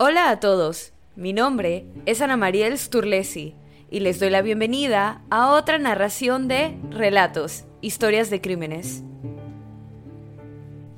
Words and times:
Hola 0.00 0.30
a 0.30 0.38
todos, 0.38 0.92
mi 1.16 1.32
nombre 1.32 1.84
es 2.06 2.22
Ana 2.22 2.36
Mariel 2.36 2.78
Sturlesi 2.78 3.56
y 3.90 3.98
les 3.98 4.20
doy 4.20 4.30
la 4.30 4.42
bienvenida 4.42 5.24
a 5.28 5.50
otra 5.50 5.76
narración 5.80 6.46
de 6.46 6.78
Relatos, 6.88 7.64
Historias 7.80 8.30
de 8.30 8.40
Crímenes. 8.40 9.02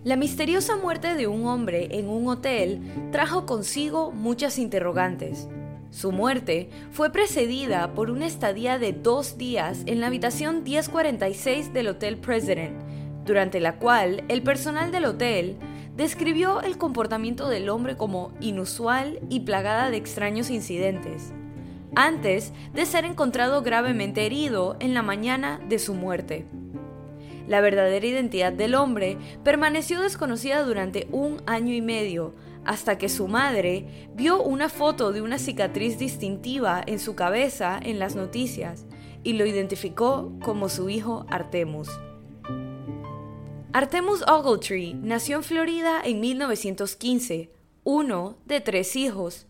La 0.04 0.16
misteriosa 0.16 0.76
muerte 0.76 1.14
de 1.14 1.28
un 1.28 1.46
hombre 1.46 1.88
en 1.92 2.10
un 2.10 2.28
hotel 2.28 2.82
trajo 3.10 3.46
consigo 3.46 4.12
muchas 4.12 4.58
interrogantes. 4.58 5.48
Su 5.88 6.12
muerte 6.12 6.68
fue 6.90 7.10
precedida 7.10 7.94
por 7.94 8.10
una 8.10 8.26
estadía 8.26 8.78
de 8.78 8.92
dos 8.92 9.38
días 9.38 9.82
en 9.86 10.02
la 10.02 10.08
habitación 10.08 10.62
1046 10.62 11.72
del 11.72 11.88
Hotel 11.88 12.18
President, 12.18 12.78
durante 13.30 13.60
la 13.60 13.76
cual 13.76 14.24
el 14.26 14.42
personal 14.42 14.90
del 14.90 15.04
hotel 15.04 15.56
describió 15.96 16.62
el 16.62 16.78
comportamiento 16.78 17.48
del 17.48 17.68
hombre 17.68 17.96
como 17.96 18.32
inusual 18.40 19.20
y 19.28 19.40
plagada 19.40 19.88
de 19.88 19.98
extraños 19.98 20.50
incidentes, 20.50 21.32
antes 21.94 22.52
de 22.74 22.86
ser 22.86 23.04
encontrado 23.04 23.62
gravemente 23.62 24.26
herido 24.26 24.76
en 24.80 24.94
la 24.94 25.02
mañana 25.02 25.60
de 25.68 25.78
su 25.78 25.94
muerte. 25.94 26.44
La 27.46 27.60
verdadera 27.60 28.04
identidad 28.04 28.52
del 28.52 28.74
hombre 28.74 29.16
permaneció 29.44 30.00
desconocida 30.00 30.64
durante 30.64 31.06
un 31.12 31.40
año 31.46 31.72
y 31.72 31.82
medio, 31.82 32.34
hasta 32.64 32.98
que 32.98 33.08
su 33.08 33.28
madre 33.28 34.08
vio 34.16 34.42
una 34.42 34.68
foto 34.68 35.12
de 35.12 35.22
una 35.22 35.38
cicatriz 35.38 36.00
distintiva 36.00 36.82
en 36.84 36.98
su 36.98 37.14
cabeza 37.14 37.78
en 37.80 38.00
las 38.00 38.16
noticias 38.16 38.86
y 39.22 39.34
lo 39.34 39.46
identificó 39.46 40.32
como 40.42 40.68
su 40.68 40.90
hijo 40.90 41.26
Artemus. 41.30 41.88
Artemus 43.72 44.22
Ogletree 44.22 44.94
nació 44.94 45.36
en 45.36 45.44
Florida 45.44 46.00
en 46.02 46.18
1915, 46.18 47.52
uno 47.84 48.36
de 48.44 48.60
tres 48.60 48.96
hijos. 48.96 49.46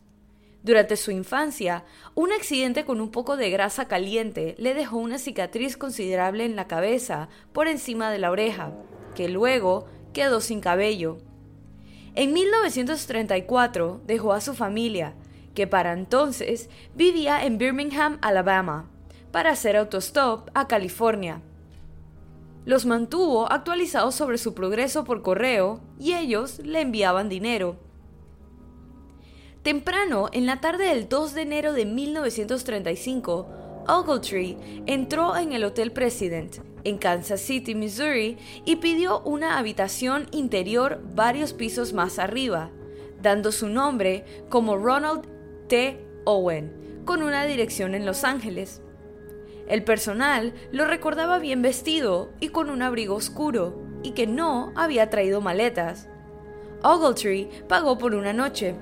Durante 0.63 0.99
su 0.99 1.11
infancia, 1.11 1.87
un 2.15 2.31
accidente 2.31 2.85
con 2.85 3.01
un 3.01 3.11
poco 3.11 3.39
de 3.39 3.49
grasa 3.49 3.89
caliente 3.89 4.57
le 4.59 4.75
dejó 4.75 4.99
una 4.99 5.17
cicatriz 5.17 5.79
considerable 5.79 6.45
en 6.45 6.55
la 6.55 6.69
cabeza 6.69 7.31
por 7.55 7.67
encima 7.67 8.11
de 8.11 8.19
la 8.19 8.31
oreja, 8.31 8.75
que 9.15 9.31
luego 9.31 9.87
quedó 10.13 10.43
sin 10.43 10.61
cabello. 10.61 11.17
En 12.15 12.35
1934 12.35 14.03
dejó 14.07 14.35
a 14.35 14.43
su 14.43 14.53
familia, 14.53 15.15
que 15.55 15.67
para 15.67 15.95
entonces 15.95 16.69
vivía 16.95 17.43
en 17.47 17.57
Birmingham, 17.57 18.19
Alabama, 18.21 18.91
para 19.33 19.53
hacer 19.53 19.79
autostop 19.79 20.51
a 20.53 20.69
California 20.69 21.41
los 22.65 22.87
mantuvo 22.87 23.51
actualizados 23.51 24.15
sobre 24.15 24.39
su 24.39 24.55
progreso 24.55 25.05
por 25.05 25.23
correo 25.23 25.81
y 25.99 26.15
ellos 26.15 26.59
le 26.61 26.81
enviaban 26.81 27.29
dinero. 27.29 27.77
Temprano, 29.63 30.29
en 30.33 30.47
la 30.47 30.61
tarde 30.61 30.87
del 30.87 31.09
2 31.09 31.35
de 31.35 31.43
enero 31.43 31.73
de 31.73 31.85
1935, 31.85 33.49
Ogletree 33.87 34.57
entró 34.87 35.37
en 35.37 35.53
el 35.53 35.65
Hotel 35.65 35.93
President 35.93 36.59
en 36.85 36.99
Kansas 36.99 37.41
City, 37.41 37.75
Missouri, 37.75 38.39
y 38.65 38.77
pidió 38.77 39.21
una 39.21 39.59
habitación 39.59 40.29
interior 40.33 41.03
varios 41.15 41.53
pisos 41.53 41.93
más 41.93 42.19
arriba, 42.19 42.71
dando 43.21 43.53
su 43.53 43.69
nombre 43.69 44.25
como 44.49 44.77
Ronald 44.77 45.27
T. 45.69 45.99
Owen, 46.25 47.03
con 47.05 47.23
una 47.23 47.45
dirección 47.45 47.95
en 47.95 48.07
Los 48.07 48.25
Ángeles. 48.25 48.83
El 49.71 49.85
personal 49.85 50.53
lo 50.73 50.85
recordaba 50.85 51.39
bien 51.39 51.63
vestido 51.63 52.33
y 52.41 52.49
con 52.49 52.71
un 52.71 52.83
abrigo 52.83 53.15
oscuro, 53.15 53.81
y 54.03 54.13
que 54.13 54.27
no 54.27 54.73
había 54.75 55.11
traído 55.11 55.41
maletas. 55.41 56.09
Ogletree 56.83 57.49
pagó 57.69 57.97
por 57.97 58.17
una 58.17 58.33
noche. 58.33 58.75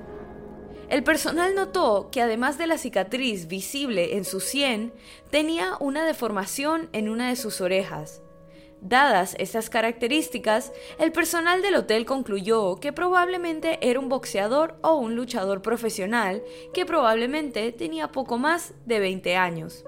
El 0.89 1.03
personal 1.03 1.53
notó 1.53 2.09
que 2.11 2.23
además 2.23 2.57
de 2.57 2.65
la 2.65 2.79
cicatriz 2.79 3.47
visible 3.47 4.17
en 4.17 4.25
su 4.25 4.39
sien, 4.39 4.91
tenía 5.29 5.73
una 5.79 6.03
deformación 6.05 6.89
en 6.91 7.07
una 7.07 7.29
de 7.29 7.35
sus 7.35 7.61
orejas. 7.61 8.23
Dadas 8.81 9.35
estas 9.37 9.69
características, 9.69 10.71
el 10.97 11.11
personal 11.11 11.61
del 11.61 11.75
hotel 11.75 12.07
concluyó 12.07 12.77
que 12.77 12.93
probablemente 12.93 13.77
era 13.87 13.99
un 13.99 14.09
boxeador 14.09 14.79
o 14.81 14.95
un 14.95 15.15
luchador 15.15 15.61
profesional 15.61 16.41
que 16.73 16.87
probablemente 16.87 17.71
tenía 17.73 18.11
poco 18.11 18.39
más 18.39 18.73
de 18.87 18.99
20 18.99 19.35
años. 19.35 19.85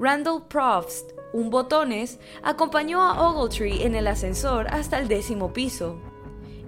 Randall 0.00 0.46
Probst, 0.48 1.12
un 1.34 1.50
botones, 1.50 2.18
acompañó 2.42 3.02
a 3.02 3.20
Ogletree 3.20 3.84
en 3.84 3.94
el 3.94 4.06
ascensor 4.06 4.66
hasta 4.70 4.98
el 4.98 5.08
décimo 5.08 5.52
piso. 5.52 6.00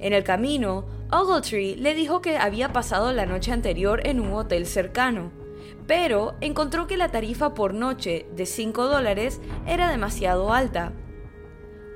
En 0.00 0.12
el 0.12 0.22
camino, 0.22 0.84
Ogletree 1.10 1.76
le 1.76 1.94
dijo 1.94 2.20
que 2.20 2.36
había 2.36 2.74
pasado 2.74 3.10
la 3.14 3.24
noche 3.24 3.50
anterior 3.50 4.06
en 4.06 4.20
un 4.20 4.34
hotel 4.34 4.66
cercano, 4.66 5.32
pero 5.86 6.34
encontró 6.42 6.86
que 6.86 6.98
la 6.98 7.10
tarifa 7.10 7.54
por 7.54 7.72
noche 7.72 8.26
de 8.36 8.44
5 8.44 8.86
dólares 8.86 9.40
era 9.66 9.90
demasiado 9.90 10.52
alta. 10.52 10.92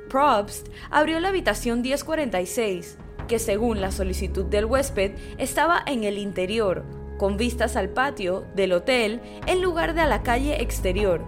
Probst 0.08 0.68
abrió 0.90 1.20
la 1.20 1.28
habitación 1.28 1.82
1046, 1.82 2.96
que 3.28 3.38
según 3.38 3.82
la 3.82 3.92
solicitud 3.92 4.46
del 4.46 4.64
huésped 4.64 5.14
estaba 5.36 5.82
en 5.84 6.04
el 6.04 6.16
interior, 6.16 6.86
con 7.18 7.36
vistas 7.36 7.76
al 7.76 7.88
patio 7.88 8.44
del 8.54 8.72
hotel 8.72 9.20
en 9.46 9.62
lugar 9.62 9.94
de 9.94 10.02
a 10.02 10.06
la 10.06 10.22
calle 10.22 10.62
exterior. 10.62 11.24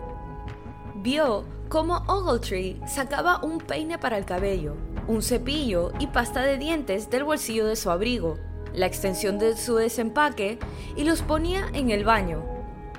Vio 0.96 1.44
cómo 1.68 2.02
Ogletree 2.06 2.80
sacaba 2.86 3.40
un 3.42 3.58
peine 3.58 3.98
para 3.98 4.18
el 4.18 4.24
cabello, 4.24 4.76
un 5.06 5.22
cepillo 5.22 5.92
y 5.98 6.08
pasta 6.08 6.42
de 6.42 6.58
dientes 6.58 7.10
del 7.10 7.24
bolsillo 7.24 7.66
de 7.66 7.76
su 7.76 7.90
abrigo, 7.90 8.38
la 8.74 8.86
extensión 8.86 9.38
de 9.38 9.56
su 9.56 9.76
desempaque 9.76 10.58
y 10.96 11.04
los 11.04 11.22
ponía 11.22 11.68
en 11.72 11.90
el 11.90 12.04
baño. 12.04 12.44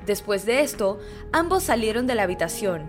Después 0.05 0.45
de 0.45 0.61
esto, 0.61 0.99
ambos 1.31 1.63
salieron 1.63 2.07
de 2.07 2.15
la 2.15 2.23
habitación. 2.23 2.87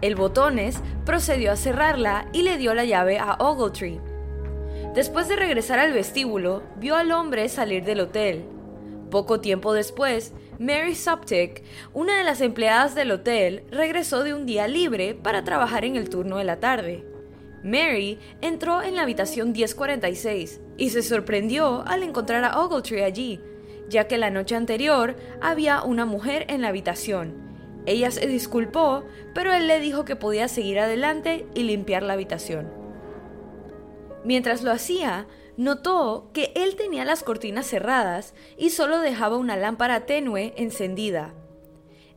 El 0.00 0.14
botones 0.14 0.80
procedió 1.04 1.52
a 1.52 1.56
cerrarla 1.56 2.26
y 2.32 2.42
le 2.42 2.56
dio 2.56 2.72
la 2.72 2.84
llave 2.84 3.18
a 3.18 3.34
Ogletree. 3.34 4.00
Después 4.94 5.28
de 5.28 5.36
regresar 5.36 5.78
al 5.78 5.92
vestíbulo, 5.92 6.62
vio 6.76 6.96
al 6.96 7.12
hombre 7.12 7.48
salir 7.48 7.84
del 7.84 8.00
hotel 8.00 8.44
poco 9.10 9.40
tiempo 9.40 9.72
después, 9.72 10.32
Mary 10.58 10.94
Suptic, 10.94 11.62
una 11.92 12.16
de 12.16 12.24
las 12.24 12.40
empleadas 12.40 12.94
del 12.94 13.10
hotel, 13.10 13.64
regresó 13.70 14.24
de 14.24 14.34
un 14.34 14.46
día 14.46 14.68
libre 14.68 15.14
para 15.14 15.44
trabajar 15.44 15.84
en 15.84 15.96
el 15.96 16.08
turno 16.08 16.38
de 16.38 16.44
la 16.44 16.60
tarde. 16.60 17.04
Mary 17.62 18.18
entró 18.40 18.82
en 18.82 18.96
la 18.96 19.02
habitación 19.02 19.52
1046 19.52 20.60
y 20.78 20.90
se 20.90 21.02
sorprendió 21.02 21.86
al 21.86 22.02
encontrar 22.02 22.44
a 22.44 22.58
Ogletree 22.60 23.04
allí, 23.04 23.40
ya 23.88 24.06
que 24.06 24.16
la 24.16 24.30
noche 24.30 24.54
anterior 24.54 25.16
había 25.42 25.82
una 25.82 26.06
mujer 26.06 26.46
en 26.48 26.62
la 26.62 26.68
habitación. 26.68 27.34
Ella 27.86 28.10
se 28.10 28.26
disculpó, 28.26 29.04
pero 29.34 29.52
él 29.52 29.66
le 29.66 29.80
dijo 29.80 30.04
que 30.04 30.16
podía 30.16 30.48
seguir 30.48 30.78
adelante 30.78 31.46
y 31.54 31.64
limpiar 31.64 32.02
la 32.02 32.14
habitación. 32.14 32.70
Mientras 34.24 34.62
lo 34.62 34.70
hacía, 34.70 35.26
notó 35.60 36.30
que 36.32 36.52
él 36.56 36.74
tenía 36.74 37.04
las 37.04 37.22
cortinas 37.22 37.66
cerradas 37.66 38.32
y 38.56 38.70
solo 38.70 38.98
dejaba 38.98 39.36
una 39.36 39.58
lámpara 39.58 40.06
tenue 40.06 40.54
encendida. 40.56 41.34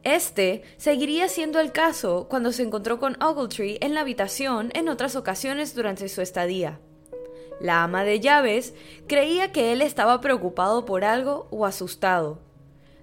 Este 0.03 0.63
seguiría 0.77 1.27
siendo 1.27 1.59
el 1.59 1.73
caso 1.73 2.27
cuando 2.29 2.53
se 2.53 2.63
encontró 2.63 2.99
con 2.99 3.21
Ogletree 3.21 3.79
en 3.81 3.93
la 3.93 3.99
habitación 3.99 4.71
en 4.73 4.87
otras 4.87 5.17
ocasiones 5.17 5.75
durante 5.75 6.07
su 6.07 6.21
estadía. 6.21 6.79
La 7.59 7.83
ama 7.83 8.05
de 8.05 8.21
llaves 8.21 8.73
creía 9.07 9.51
que 9.51 9.73
él 9.73 9.81
estaba 9.81 10.21
preocupado 10.21 10.85
por 10.85 11.03
algo 11.03 11.47
o 11.51 11.65
asustado. 11.65 12.39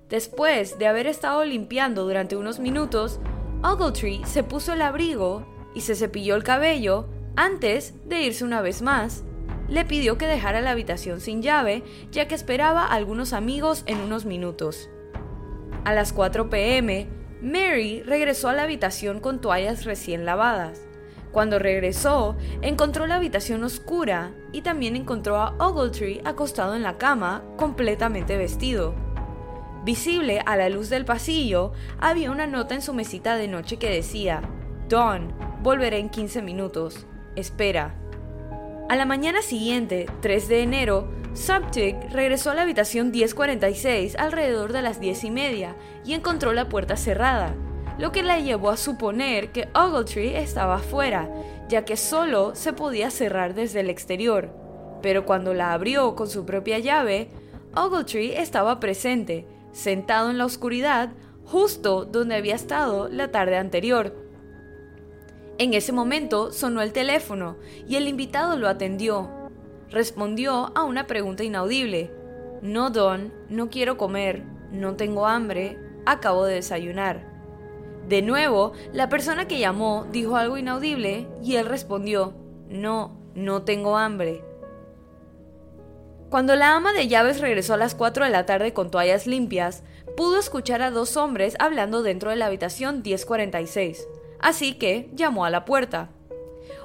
Después 0.09 0.79
de 0.79 0.87
haber 0.87 1.07
estado 1.07 1.45
limpiando 1.45 2.05
durante 2.05 2.37
unos 2.37 2.61
minutos, 2.61 3.21
Ogletree 3.63 4.25
se 4.25 4.43
puso 4.43 4.73
el 4.73 4.81
abrigo 4.81 5.45
y 5.75 5.83
se 5.83 5.95
cepilló 5.95 6.35
el 6.35 6.45
cabello 6.45 7.05
antes 7.37 7.93
de 8.09 8.23
irse 8.23 8.43
una 8.43 8.63
vez 8.63 8.81
más 8.81 9.23
le 9.71 9.85
pidió 9.85 10.19
que 10.19 10.27
dejara 10.27 10.61
la 10.61 10.73
habitación 10.73 11.21
sin 11.21 11.43
llave, 11.43 11.83
ya 12.11 12.29
que 12.29 12.35
esperaba 12.35 12.83
a 12.83 12.95
algunos 12.95 13.33
amigos 13.33 13.85
en 13.87 14.01
unos 14.01 14.27
minutos. 14.27 14.91
A 15.85 15.95
las 15.95 16.13
4 16.13 16.51
pm, 16.51 17.09
Mary 17.41 18.03
regresó 18.03 18.49
a 18.49 18.53
la 18.53 18.65
habitación 18.65 19.21
con 19.21 19.41
toallas 19.41 19.85
recién 19.85 20.27
lavadas. 20.27 20.83
Cuando 21.33 21.61
regresó, 21.61 22.37
encontró 22.61 23.07
la 23.07 23.17
habitación 23.17 23.63
oscura 23.63 24.33
y 24.53 24.63
también 24.63 24.97
encontró 24.97 25.37
a 25.37 25.55
Ogletree 25.59 26.21
acostado 26.25 26.75
en 26.75 26.83
la 26.83 26.99
cama, 26.99 27.45
completamente 27.57 28.37
vestido. 28.37 28.95
Visible 29.85 30.43
a 30.45 30.57
la 30.57 30.69
luz 30.69 30.91
del 30.91 31.05
pasillo, 31.05 31.73
había 32.01 32.33
una 32.33 32.47
nota 32.49 32.75
en 32.75 32.83
su 32.83 32.93
mesita 32.93 33.37
de 33.37 33.47
noche 33.47 33.79
que 33.79 33.89
decía, 33.89 34.43
Dawn, 34.89 35.33
volveré 35.63 35.99
en 35.99 36.11
15 36.11 36.43
minutos. 36.43 37.07
Espera. 37.37 37.95
A 38.91 38.97
la 38.97 39.07
mañana 39.07 39.41
siguiente, 39.41 40.07
3 40.21 40.49
de 40.49 40.63
enero, 40.65 41.09
Subtic 41.33 42.11
regresó 42.11 42.51
a 42.51 42.57
la 42.57 42.63
habitación 42.63 43.13
1046 43.13 44.17
alrededor 44.17 44.73
de 44.73 44.83
las 44.83 44.99
10 44.99 45.23
y 45.23 45.31
media 45.31 45.77
y 46.05 46.15
encontró 46.15 46.53
la 46.53 46.69
puerta 46.69 46.97
cerrada, 46.97 47.55
lo 48.01 48.11
que 48.11 48.25
le 48.25 48.43
llevó 48.43 48.71
a 48.71 48.77
suponer 48.77 49.53
que 49.53 49.69
Ogletree 49.77 50.39
estaba 50.39 50.75
afuera, 50.75 51.31
ya 51.69 51.85
que 51.85 51.97
solo 51.97 52.57
se 52.57 52.73
podía 52.73 53.13
cerrar 53.13 53.55
desde 53.55 53.79
el 53.79 53.91
exterior. 53.91 54.53
pero 55.03 55.25
cuando 55.25 55.55
la 55.55 55.73
abrió 55.73 56.17
con 56.17 56.29
su 56.29 56.45
propia 56.45 56.81
llave, 56.81 57.29
Ogletree 57.77 58.41
estaba 58.41 58.81
presente, 58.81 59.47
sentado 59.71 60.31
en 60.31 60.37
la 60.37 60.47
oscuridad, 60.47 61.11
justo 61.45 62.07
donde 62.07 62.35
había 62.35 62.57
estado 62.57 63.09
la 63.09 63.31
tarde 63.31 63.57
anterior. 63.57 64.30
En 65.61 65.75
ese 65.75 65.93
momento 65.93 66.53
sonó 66.53 66.81
el 66.81 66.95
teléfono 66.95 67.59
y 67.87 67.97
el 67.97 68.09
invitado 68.09 68.57
lo 68.57 68.67
atendió. 68.67 69.29
Respondió 69.91 70.73
a 70.75 70.85
una 70.85 71.07
pregunta 71.07 71.45
inaudible. 71.45 72.11
No, 72.63 72.89
Don, 72.89 73.31
no 73.51 73.69
quiero 73.69 73.99
comer, 73.99 74.43
no 74.73 74.97
tengo 74.97 75.27
hambre, 75.27 75.79
acabo 76.07 76.47
de 76.47 76.55
desayunar. 76.55 77.29
De 78.09 78.23
nuevo, 78.23 78.73
la 78.95 79.11
persona 79.11 79.47
que 79.49 79.59
llamó 79.59 80.07
dijo 80.11 80.37
algo 80.37 80.57
inaudible 80.57 81.29
y 81.43 81.57
él 81.57 81.67
respondió, 81.67 82.33
no, 82.71 83.21
no 83.35 83.61
tengo 83.61 83.99
hambre. 83.99 84.43
Cuando 86.31 86.57
la 86.57 86.75
ama 86.75 86.95
de 86.95 87.07
llaves 87.07 87.39
regresó 87.39 87.75
a 87.75 87.77
las 87.77 87.95
4 87.95 88.25
de 88.25 88.31
la 88.31 88.47
tarde 88.47 88.73
con 88.73 88.91
toallas 88.91 89.27
limpias, 89.27 89.83
pudo 90.17 90.39
escuchar 90.39 90.81
a 90.81 90.91
dos 90.91 91.19
hombres 91.19 91.55
hablando 91.59 92.03
dentro 92.03 92.31
de 92.31 92.37
la 92.37 92.47
habitación 92.47 93.03
1046, 93.03 94.09
así 94.43 94.75
que 94.75 95.11
llamó 95.15 95.45
a 95.45 95.51
la 95.51 95.65
puerta. 95.65 96.11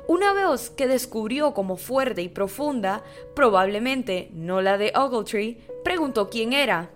Una 0.07 0.34
voz 0.34 0.69
que 0.69 0.88
descubrió 0.88 1.54
como 1.54 1.78
fuerte 1.78 2.22
y 2.22 2.30
profunda, 2.30 3.04
probablemente 3.36 4.30
no 4.34 4.62
la 4.62 4.78
de 4.78 4.94
Ogletree, 4.96 5.57
preguntó 5.84 6.30
quién 6.30 6.54
era. 6.54 6.92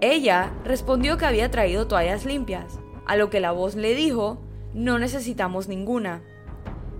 Ella 0.00 0.52
respondió 0.64 1.16
que 1.16 1.24
había 1.24 1.50
traído 1.50 1.86
toallas 1.86 2.26
limpias, 2.26 2.78
a 3.06 3.16
lo 3.16 3.30
que 3.30 3.40
la 3.40 3.52
voz 3.52 3.76
le 3.76 3.94
dijo, 3.94 4.42
no 4.74 4.98
necesitamos 4.98 5.68
ninguna. 5.68 6.22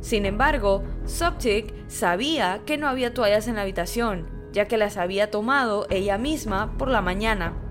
Sin 0.00 0.26
embargo, 0.26 0.82
Soptic 1.04 1.74
sabía 1.88 2.62
que 2.64 2.78
no 2.78 2.88
había 2.88 3.12
toallas 3.12 3.48
en 3.48 3.56
la 3.56 3.62
habitación, 3.62 4.28
ya 4.52 4.66
que 4.66 4.76
las 4.76 4.96
había 4.96 5.30
tomado 5.30 5.86
ella 5.90 6.16
misma 6.18 6.76
por 6.78 6.88
la 6.88 7.02
mañana. 7.02 7.63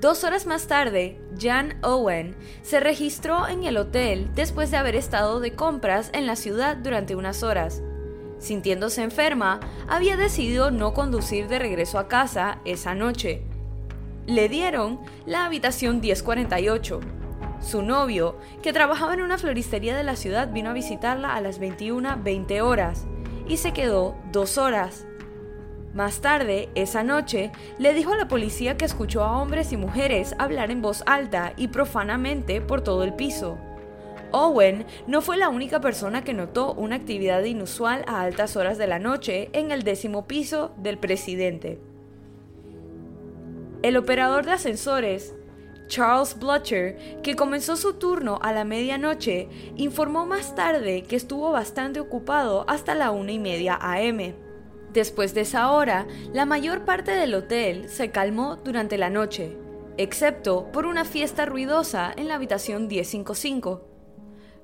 Dos 0.00 0.24
horas 0.24 0.46
más 0.46 0.66
tarde, 0.66 1.20
Jan 1.38 1.78
Owen 1.82 2.34
se 2.62 2.80
registró 2.80 3.46
en 3.46 3.64
el 3.64 3.76
hotel 3.76 4.30
después 4.34 4.70
de 4.70 4.78
haber 4.78 4.96
estado 4.96 5.40
de 5.40 5.52
compras 5.52 6.08
en 6.14 6.26
la 6.26 6.36
ciudad 6.36 6.78
durante 6.78 7.16
unas 7.16 7.42
horas. 7.42 7.82
Sintiéndose 8.38 9.02
enferma, 9.02 9.60
había 9.88 10.16
decidido 10.16 10.70
no 10.70 10.94
conducir 10.94 11.48
de 11.48 11.58
regreso 11.58 11.98
a 11.98 12.08
casa 12.08 12.60
esa 12.64 12.94
noche. 12.94 13.42
Le 14.26 14.48
dieron 14.48 15.00
la 15.26 15.44
habitación 15.44 16.00
1048, 16.00 17.00
su 17.60 17.82
novio, 17.82 18.38
que 18.62 18.72
trabajaba 18.72 19.12
en 19.12 19.20
una 19.20 19.36
floristería 19.36 19.94
de 19.94 20.04
la 20.04 20.16
ciudad, 20.16 20.50
vino 20.50 20.70
a 20.70 20.72
visitarla 20.72 21.34
a 21.34 21.42
las 21.42 21.60
21.20 21.60 22.62
horas 22.62 23.04
y 23.46 23.58
se 23.58 23.74
quedó 23.74 24.16
dos 24.32 24.56
horas. 24.56 25.04
Más 25.94 26.20
tarde, 26.20 26.68
esa 26.76 27.02
noche, 27.02 27.50
le 27.78 27.92
dijo 27.94 28.12
a 28.12 28.16
la 28.16 28.28
policía 28.28 28.76
que 28.76 28.84
escuchó 28.84 29.24
a 29.24 29.40
hombres 29.40 29.72
y 29.72 29.76
mujeres 29.76 30.36
hablar 30.38 30.70
en 30.70 30.82
voz 30.82 31.02
alta 31.04 31.52
y 31.56 31.68
profanamente 31.68 32.60
por 32.60 32.82
todo 32.82 33.02
el 33.02 33.14
piso. 33.14 33.58
Owen 34.30 34.86
no 35.08 35.20
fue 35.20 35.36
la 35.36 35.48
única 35.48 35.80
persona 35.80 36.22
que 36.22 36.32
notó 36.32 36.74
una 36.74 36.94
actividad 36.94 37.42
inusual 37.42 38.04
a 38.06 38.20
altas 38.20 38.56
horas 38.56 38.78
de 38.78 38.86
la 38.86 39.00
noche 39.00 39.50
en 39.52 39.72
el 39.72 39.82
décimo 39.82 40.28
piso 40.28 40.72
del 40.76 40.98
presidente. 40.98 41.80
El 43.82 43.96
operador 43.96 44.44
de 44.44 44.52
ascensores 44.52 45.34
Charles 45.88 46.38
Blutcher, 46.38 47.20
que 47.22 47.34
comenzó 47.34 47.74
su 47.74 47.94
turno 47.94 48.38
a 48.42 48.52
la 48.52 48.64
medianoche, 48.64 49.48
informó 49.74 50.24
más 50.24 50.54
tarde 50.54 51.02
que 51.02 51.16
estuvo 51.16 51.50
bastante 51.50 51.98
ocupado 51.98 52.64
hasta 52.68 52.94
la 52.94 53.10
una 53.10 53.32
y 53.32 53.40
media 53.40 53.74
am. 53.74 54.49
Después 54.92 55.34
de 55.34 55.42
esa 55.42 55.70
hora, 55.70 56.06
la 56.32 56.46
mayor 56.46 56.84
parte 56.84 57.12
del 57.12 57.34
hotel 57.34 57.88
se 57.88 58.10
calmó 58.10 58.56
durante 58.56 58.98
la 58.98 59.08
noche, 59.08 59.56
excepto 59.96 60.72
por 60.72 60.84
una 60.84 61.04
fiesta 61.04 61.46
ruidosa 61.46 62.12
en 62.16 62.26
la 62.26 62.34
habitación 62.34 62.88
1055. 62.88 63.86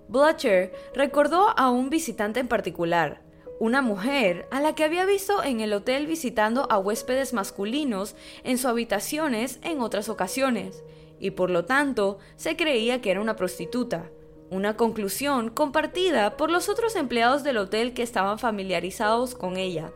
Blutcher 0.08 0.73
recordó 0.94 1.56
a 1.56 1.70
un 1.70 1.90
visitante 1.90 2.40
en 2.40 2.49
particular, 2.49 3.23
una 3.61 3.82
mujer 3.82 4.49
a 4.50 4.61
la 4.61 4.75
que 4.75 4.82
había 4.82 5.06
visto 5.06 5.44
en 5.44 5.61
el 5.61 5.73
hotel 5.73 6.06
visitando 6.06 6.67
a 6.70 6.79
huéspedes 6.79 7.32
masculinos 7.32 8.17
en 8.43 8.58
sus 8.58 8.67
habitaciones 8.67 9.61
en 9.62 9.81
otras 9.81 10.08
ocasiones, 10.08 10.82
y 11.20 11.31
por 11.31 11.50
lo 11.50 11.64
tanto 11.64 12.19
se 12.34 12.56
creía 12.56 13.00
que 13.00 13.12
era 13.12 13.20
una 13.20 13.37
prostituta, 13.37 14.11
una 14.50 14.76
conclusión 14.76 15.50
compartida 15.50 16.37
por 16.37 16.50
los 16.50 16.69
otros 16.69 16.96
empleados 16.96 17.44
del 17.44 17.58
hotel 17.58 17.94
que 17.94 18.02
estaban 18.02 18.38
familiarizados 18.38 19.34
con 19.34 19.56
ella. 19.56 19.93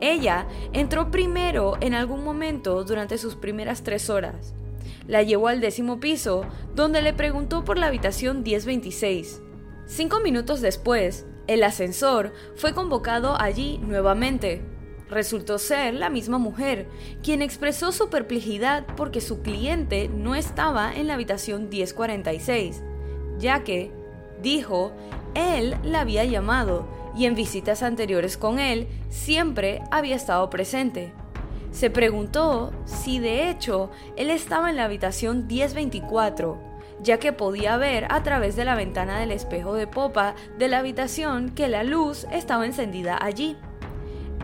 Ella 0.00 0.46
entró 0.72 1.10
primero 1.10 1.76
en 1.80 1.94
algún 1.94 2.24
momento 2.24 2.84
durante 2.84 3.18
sus 3.18 3.36
primeras 3.36 3.82
tres 3.82 4.10
horas. 4.10 4.54
La 5.06 5.22
llevó 5.22 5.48
al 5.48 5.60
décimo 5.60 6.00
piso, 6.00 6.44
donde 6.74 7.02
le 7.02 7.12
preguntó 7.12 7.64
por 7.64 7.78
la 7.78 7.86
habitación 7.86 8.42
1026. 8.42 9.40
Cinco 9.86 10.20
minutos 10.20 10.60
después, 10.60 11.26
el 11.46 11.62
ascensor 11.62 12.32
fue 12.56 12.74
convocado 12.74 13.40
allí 13.40 13.78
nuevamente 13.78 14.62
resultó 15.08 15.58
ser 15.58 15.94
la 15.94 16.10
misma 16.10 16.38
mujer, 16.38 16.88
quien 17.22 17.42
expresó 17.42 17.92
su 17.92 18.08
perplejidad 18.08 18.86
porque 18.96 19.20
su 19.20 19.40
cliente 19.40 20.08
no 20.08 20.34
estaba 20.34 20.94
en 20.94 21.06
la 21.06 21.14
habitación 21.14 21.68
1046, 21.68 22.82
ya 23.38 23.62
que, 23.62 23.92
dijo, 24.42 24.92
él 25.34 25.76
la 25.84 26.00
había 26.00 26.24
llamado 26.24 26.88
y 27.16 27.26
en 27.26 27.34
visitas 27.34 27.82
anteriores 27.82 28.36
con 28.36 28.58
él 28.58 28.86
siempre 29.08 29.82
había 29.90 30.16
estado 30.16 30.50
presente. 30.50 31.12
Se 31.72 31.90
preguntó 31.90 32.72
si 32.84 33.18
de 33.18 33.50
hecho 33.50 33.90
él 34.16 34.30
estaba 34.30 34.70
en 34.70 34.76
la 34.76 34.84
habitación 34.84 35.46
1024, 35.46 36.58
ya 37.02 37.18
que 37.18 37.32
podía 37.32 37.76
ver 37.76 38.06
a 38.10 38.22
través 38.22 38.56
de 38.56 38.64
la 38.64 38.74
ventana 38.74 39.18
del 39.18 39.30
espejo 39.30 39.74
de 39.74 39.86
popa 39.86 40.34
de 40.58 40.68
la 40.68 40.78
habitación 40.78 41.50
que 41.50 41.68
la 41.68 41.84
luz 41.84 42.26
estaba 42.30 42.66
encendida 42.66 43.18
allí. 43.20 43.56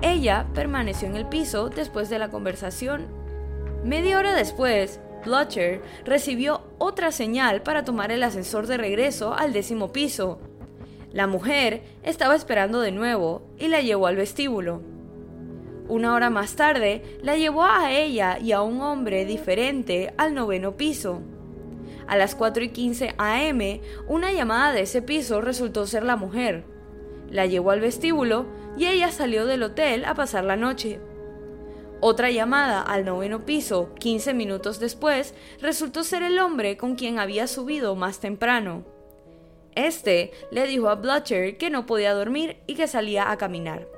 Ella 0.03 0.47
permaneció 0.53 1.09
en 1.09 1.17
el 1.17 1.27
piso 1.27 1.69
después 1.69 2.11
de 2.11 2.19
la 2.19 2.29
conversación. 2.29 3.07
Media 3.85 4.19
hora 4.19 4.35
después, 4.35 5.01
Blutcher 5.25 5.81
recibió 6.05 6.63
otra 6.79 7.13
señal 7.13 7.63
para 7.63 7.85
tomar 7.85 8.11
el 8.11 8.23
ascensor 8.23 8.67
de 8.67 8.77
regreso 8.77 9.35
al 9.35 9.53
décimo 9.53 9.93
piso. 9.93 10.41
La 11.13 11.27
mujer 11.27 11.83
estaba 12.03 12.35
esperando 12.35 12.81
de 12.81 12.91
nuevo 12.91 13.43
y 13.59 13.69
la 13.69 13.83
llevó 13.83 14.07
al 14.07 14.17
vestíbulo. 14.17 14.81
Una 15.89 16.15
hora 16.15 16.31
más 16.31 16.57
tarde, 16.57 17.03
la 17.23 17.37
llevó 17.37 17.65
a 17.65 17.93
ella 17.93 18.39
y 18.39 18.53
a 18.53 18.63
un 18.63 18.81
hombre 18.81 19.27
diferente 19.27 20.15
al 20.17 20.33
noveno 20.35 20.77
piso. 20.79 21.21
A 22.07 22.17
las 22.17 22.35
4 22.35 22.65
y 22.65 22.69
15 22.71 23.15
am, 23.19 23.61
una 24.09 24.33
llamada 24.33 24.73
de 24.73 24.83
ese 24.83 25.03
piso 25.03 25.43
resultó 25.43 25.87
ser 25.87 26.03
la 26.03 26.17
mujer. 26.17 26.65
La 27.31 27.45
llevó 27.45 27.73
al 27.73 27.81
vestíbulo 27.81 28.47
y 28.79 28.87
ella 28.87 29.11
salió 29.11 29.45
del 29.45 29.63
hotel 29.65 30.07
a 30.07 30.15
pasar 30.15 30.45
la 30.45 30.57
noche. 30.57 30.99
Otra 32.01 32.31
llamada 32.31 32.81
al 32.81 33.05
noveno 33.05 33.45
piso, 33.45 33.95
15 33.99 34.33
minutos 34.35 34.81
después, 34.81 35.35
resultó 35.61 36.05
ser 36.05 36.23
el 36.23 36.39
hombre 36.39 36.77
con 36.77 36.95
quien 36.97 37.19
había 37.19 37.47
subido 37.47 37.95
más 37.97 38.19
temprano. 38.19 38.92
Este 39.75 40.33
le 40.51 40.67
dijo 40.67 40.89
a 40.89 40.97
Blutcher 40.97 41.57
que 41.57 41.71
no 41.71 41.87
podía 41.87 42.15
dormir 42.15 42.59
y 42.67 42.75
que 42.75 42.89
salía 42.89 43.31
a 43.31 43.37
caminar. 43.37 43.89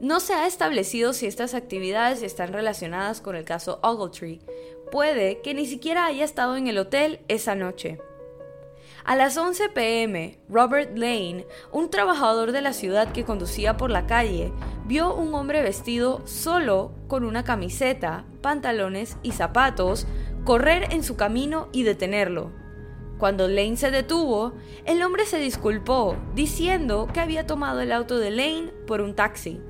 No 0.00 0.18
se 0.18 0.34
ha 0.34 0.46
establecido 0.46 1.12
si 1.12 1.26
estas 1.26 1.54
actividades 1.54 2.22
están 2.22 2.52
relacionadas 2.52 3.20
con 3.20 3.36
el 3.36 3.44
caso 3.44 3.78
Ogletree. 3.82 4.40
Puede 4.90 5.40
que 5.42 5.54
ni 5.54 5.64
siquiera 5.66 6.06
haya 6.06 6.24
estado 6.24 6.56
en 6.56 6.66
el 6.66 6.78
hotel 6.78 7.20
esa 7.28 7.54
noche. 7.54 8.00
A 9.04 9.16
las 9.16 9.36
11 9.36 9.68
pm, 9.70 10.38
Robert 10.48 10.96
Lane, 10.96 11.46
un 11.72 11.90
trabajador 11.90 12.52
de 12.52 12.62
la 12.62 12.72
ciudad 12.72 13.12
que 13.12 13.24
conducía 13.24 13.76
por 13.76 13.90
la 13.90 14.06
calle, 14.06 14.52
vio 14.86 15.14
un 15.14 15.34
hombre 15.34 15.62
vestido 15.62 16.26
solo 16.26 16.92
con 17.08 17.24
una 17.24 17.42
camiseta, 17.44 18.24
pantalones 18.42 19.16
y 19.22 19.32
zapatos 19.32 20.06
correr 20.44 20.92
en 20.92 21.02
su 21.02 21.16
camino 21.16 21.68
y 21.72 21.82
detenerlo. 21.82 22.61
Cuando 23.22 23.46
Lane 23.46 23.76
se 23.76 23.92
detuvo, 23.92 24.54
el 24.84 25.00
hombre 25.00 25.26
se 25.26 25.38
disculpó, 25.38 26.16
diciendo 26.34 27.06
que 27.14 27.20
había 27.20 27.46
tomado 27.46 27.80
el 27.80 27.92
auto 27.92 28.18
de 28.18 28.32
Lane 28.32 28.72
por 28.84 29.00
un 29.00 29.14
taxi. 29.14 29.60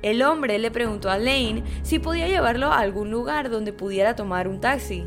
El 0.00 0.22
hombre 0.22 0.58
le 0.58 0.70
preguntó 0.70 1.10
a 1.10 1.18
Lane 1.18 1.62
si 1.82 1.98
podía 1.98 2.28
llevarlo 2.28 2.68
a 2.68 2.78
algún 2.78 3.10
lugar 3.10 3.50
donde 3.50 3.74
pudiera 3.74 4.16
tomar 4.16 4.48
un 4.48 4.62
taxi. 4.62 5.06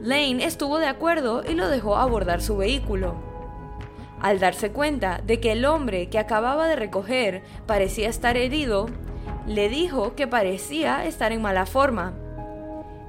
Lane 0.00 0.44
estuvo 0.44 0.78
de 0.78 0.86
acuerdo 0.86 1.42
y 1.44 1.54
lo 1.54 1.68
dejó 1.68 1.96
abordar 1.96 2.40
su 2.40 2.56
vehículo. 2.56 3.16
Al 4.20 4.38
darse 4.38 4.70
cuenta 4.70 5.20
de 5.26 5.40
que 5.40 5.50
el 5.50 5.64
hombre 5.64 6.08
que 6.08 6.20
acababa 6.20 6.68
de 6.68 6.76
recoger 6.76 7.42
parecía 7.66 8.08
estar 8.08 8.36
herido, 8.36 8.86
le 9.44 9.70
dijo 9.70 10.14
que 10.14 10.28
parecía 10.28 11.04
estar 11.04 11.32
en 11.32 11.42
mala 11.42 11.66
forma. 11.66 12.14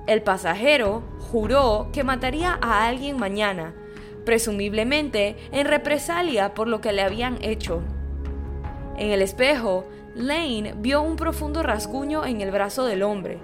El 0.08 0.24
pasajero 0.24 1.03
juró 1.20 1.89
que 1.93 2.03
mataría 2.03 2.58
a 2.62 2.88
alguien 2.88 3.17
mañana, 3.17 3.74
presumiblemente 4.25 5.36
en 5.51 5.67
represalia 5.67 6.53
por 6.53 6.67
lo 6.67 6.81
que 6.81 6.91
le 6.91 7.01
habían 7.01 7.43
hecho. 7.43 7.81
En 8.98 9.12
el 9.12 9.22
espejo, 9.22 9.86
Lane 10.15 10.75
vio 10.77 11.01
un 11.01 11.15
profundo 11.15 11.63
rasguño 11.63 12.25
en 12.25 12.41
el 12.41 12.51
brazo 12.51 12.86
del 12.86 13.03
hombre. 13.03 13.39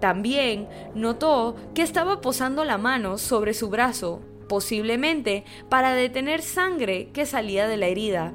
También 0.00 0.68
notó 0.94 1.56
que 1.74 1.82
estaba 1.82 2.20
posando 2.20 2.64
la 2.64 2.78
mano 2.78 3.18
sobre 3.18 3.54
su 3.54 3.68
brazo, 3.68 4.20
posiblemente 4.48 5.44
para 5.68 5.92
detener 5.92 6.42
sangre 6.42 7.10
que 7.12 7.26
salía 7.26 7.68
de 7.68 7.76
la 7.76 7.86
herida. 7.86 8.32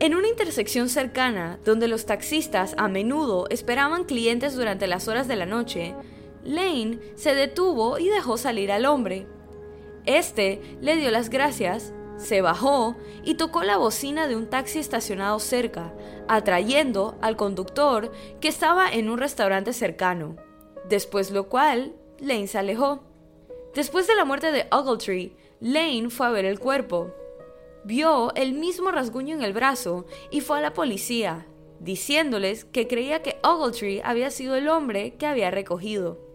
En 0.00 0.14
una 0.14 0.28
intersección 0.28 0.88
cercana, 0.88 1.60
donde 1.64 1.86
los 1.86 2.04
taxistas 2.04 2.74
a 2.78 2.88
menudo 2.88 3.46
esperaban 3.48 4.04
clientes 4.04 4.56
durante 4.56 4.88
las 4.88 5.06
horas 5.06 5.28
de 5.28 5.36
la 5.36 5.46
noche, 5.46 5.94
Lane 6.44 6.98
se 7.16 7.34
detuvo 7.34 7.98
y 7.98 8.08
dejó 8.08 8.36
salir 8.36 8.70
al 8.70 8.86
hombre. 8.86 9.26
Este 10.06 10.60
le 10.80 10.96
dio 10.96 11.10
las 11.10 11.30
gracias, 11.30 11.94
se 12.16 12.40
bajó 12.42 12.96
y 13.24 13.34
tocó 13.34 13.62
la 13.62 13.76
bocina 13.76 14.28
de 14.28 14.36
un 14.36 14.48
taxi 14.48 14.78
estacionado 14.78 15.38
cerca, 15.38 15.94
atrayendo 16.28 17.16
al 17.20 17.36
conductor 17.36 18.12
que 18.40 18.48
estaba 18.48 18.88
en 18.88 19.08
un 19.08 19.18
restaurante 19.18 19.72
cercano, 19.72 20.36
después 20.88 21.30
lo 21.30 21.48
cual 21.48 21.94
Lane 22.18 22.46
se 22.46 22.58
alejó. 22.58 23.02
Después 23.74 24.06
de 24.06 24.14
la 24.14 24.24
muerte 24.24 24.52
de 24.52 24.66
Ogletree, 24.70 25.36
Lane 25.60 26.10
fue 26.10 26.26
a 26.26 26.30
ver 26.30 26.44
el 26.44 26.60
cuerpo. 26.60 27.12
Vio 27.84 28.32
el 28.34 28.54
mismo 28.54 28.90
rasguño 28.90 29.34
en 29.34 29.42
el 29.42 29.52
brazo 29.52 30.06
y 30.30 30.40
fue 30.40 30.58
a 30.58 30.62
la 30.62 30.72
policía, 30.72 31.46
diciéndoles 31.80 32.64
que 32.64 32.86
creía 32.86 33.22
que 33.22 33.38
Ogletree 33.42 34.02
había 34.04 34.30
sido 34.30 34.54
el 34.54 34.68
hombre 34.68 35.14
que 35.16 35.26
había 35.26 35.50
recogido. 35.50 36.33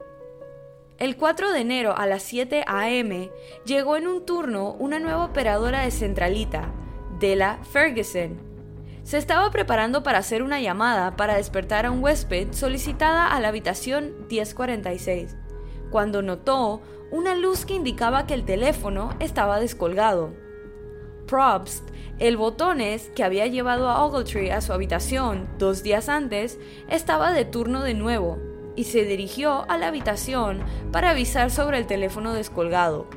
El 1.00 1.16
4 1.16 1.54
de 1.54 1.62
enero 1.62 1.96
a 1.98 2.06
las 2.06 2.24
7 2.24 2.66
a.m. 2.68 3.32
llegó 3.64 3.96
en 3.96 4.06
un 4.06 4.26
turno 4.26 4.74
una 4.80 5.00
nueva 5.00 5.24
operadora 5.24 5.84
de 5.84 5.92
centralita, 5.92 6.74
Della 7.22 7.60
Ferguson. 7.72 8.38
Se 9.04 9.18
estaba 9.18 9.50
preparando 9.50 10.04
para 10.04 10.18
hacer 10.18 10.44
una 10.44 10.60
llamada 10.60 11.16
para 11.16 11.38
despertar 11.38 11.86
a 11.86 11.92
un 11.92 12.04
huésped 12.04 12.52
solicitada 12.52 13.28
a 13.28 13.40
la 13.40 13.48
habitación 13.48 14.28
1046, 14.30 15.38
cuando 15.90 16.22
notó 16.22 16.82
una 17.12 17.34
luz 17.34 17.66
que 17.66 17.76
indicaba 17.76 18.28
que 18.28 18.34
el 18.34 18.44
teléfono 18.44 19.16
estaba 19.22 19.62
descolgado. 19.62 20.34
Probst, 21.28 21.88
el 22.20 22.36
botones 22.36 23.10
que 23.16 23.24
había 23.24 23.48
llevado 23.48 23.88
a 23.88 24.04
Ogletree 24.04 24.52
a 24.52 24.60
su 24.60 24.74
habitación 24.74 25.48
dos 25.60 25.82
días 25.82 26.10
antes, 26.10 26.60
estaba 26.90 27.32
de 27.32 27.46
turno 27.46 27.84
de 27.84 27.94
nuevo 27.94 28.49
y 28.80 28.86
se 28.86 29.04
dirigió 29.04 29.70
a 29.70 29.78
la 29.78 29.90
habitación 29.90 30.62
para 30.94 31.10
avisar 31.10 31.52
sobre 31.52 31.80
el 31.80 31.86
teléfono 31.86 32.32
descolgado. 32.32 33.08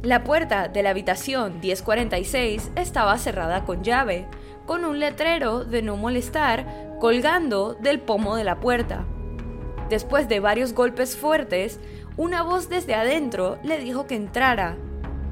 La 0.00 0.22
puerta 0.22 0.68
de 0.68 0.80
la 0.84 0.90
habitación 0.90 1.58
1046 1.58 2.70
estaba 2.76 3.18
cerrada 3.18 3.64
con 3.64 3.82
llave, 3.82 4.28
con 4.64 4.84
un 4.84 5.00
letrero 5.00 5.64
de 5.64 5.82
no 5.82 5.96
molestar 5.96 6.66
colgando 7.00 7.74
del 7.74 7.98
pomo 7.98 8.36
de 8.36 8.44
la 8.44 8.60
puerta. 8.60 9.04
Después 9.90 10.28
de 10.28 10.38
varios 10.38 10.72
golpes 10.72 11.16
fuertes, 11.16 11.80
una 12.16 12.44
voz 12.44 12.68
desde 12.68 12.94
adentro 12.94 13.58
le 13.64 13.78
dijo 13.78 14.06
que 14.06 14.14
entrara. 14.14 14.76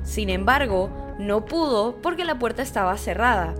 Sin 0.02 0.31
embargo, 0.31 0.91
no 1.21 1.45
pudo 1.45 1.95
porque 2.02 2.25
la 2.25 2.41
puerta 2.41 2.62
estaba 2.62 2.97
cerrada. 2.97 3.55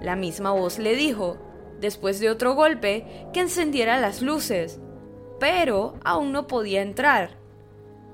La 0.00 0.16
misma 0.16 0.52
voz 0.52 0.78
le 0.78 0.94
dijo, 0.94 1.36
después 1.80 2.20
de 2.20 2.30
otro 2.30 2.54
golpe, 2.54 3.04
que 3.32 3.40
encendiera 3.40 4.00
las 4.00 4.22
luces, 4.22 4.80
pero 5.38 5.94
aún 6.04 6.32
no 6.32 6.46
podía 6.46 6.82
entrar. 6.82 7.38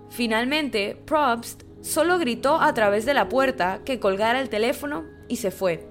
Finalmente, 0.08 0.96
Probst 1.04 1.64
solo 1.80 2.18
gritó 2.18 2.60
a 2.60 2.72
través 2.74 3.04
de 3.04 3.14
la 3.14 3.28
puerta 3.28 3.80
que 3.84 4.00
colgara 4.00 4.40
el 4.40 4.48
teléfono 4.48 5.04
y 5.28 5.36
se 5.36 5.50
fue. 5.50 5.88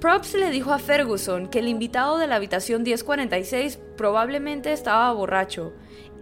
Probst 0.00 0.34
le 0.34 0.50
dijo 0.50 0.72
a 0.72 0.78
Ferguson 0.78 1.48
que 1.48 1.58
el 1.58 1.68
invitado 1.68 2.18
de 2.18 2.26
la 2.26 2.36
habitación 2.36 2.82
1046 2.82 3.78
probablemente 3.96 4.72
estaba 4.72 5.12
borracho 5.12 5.74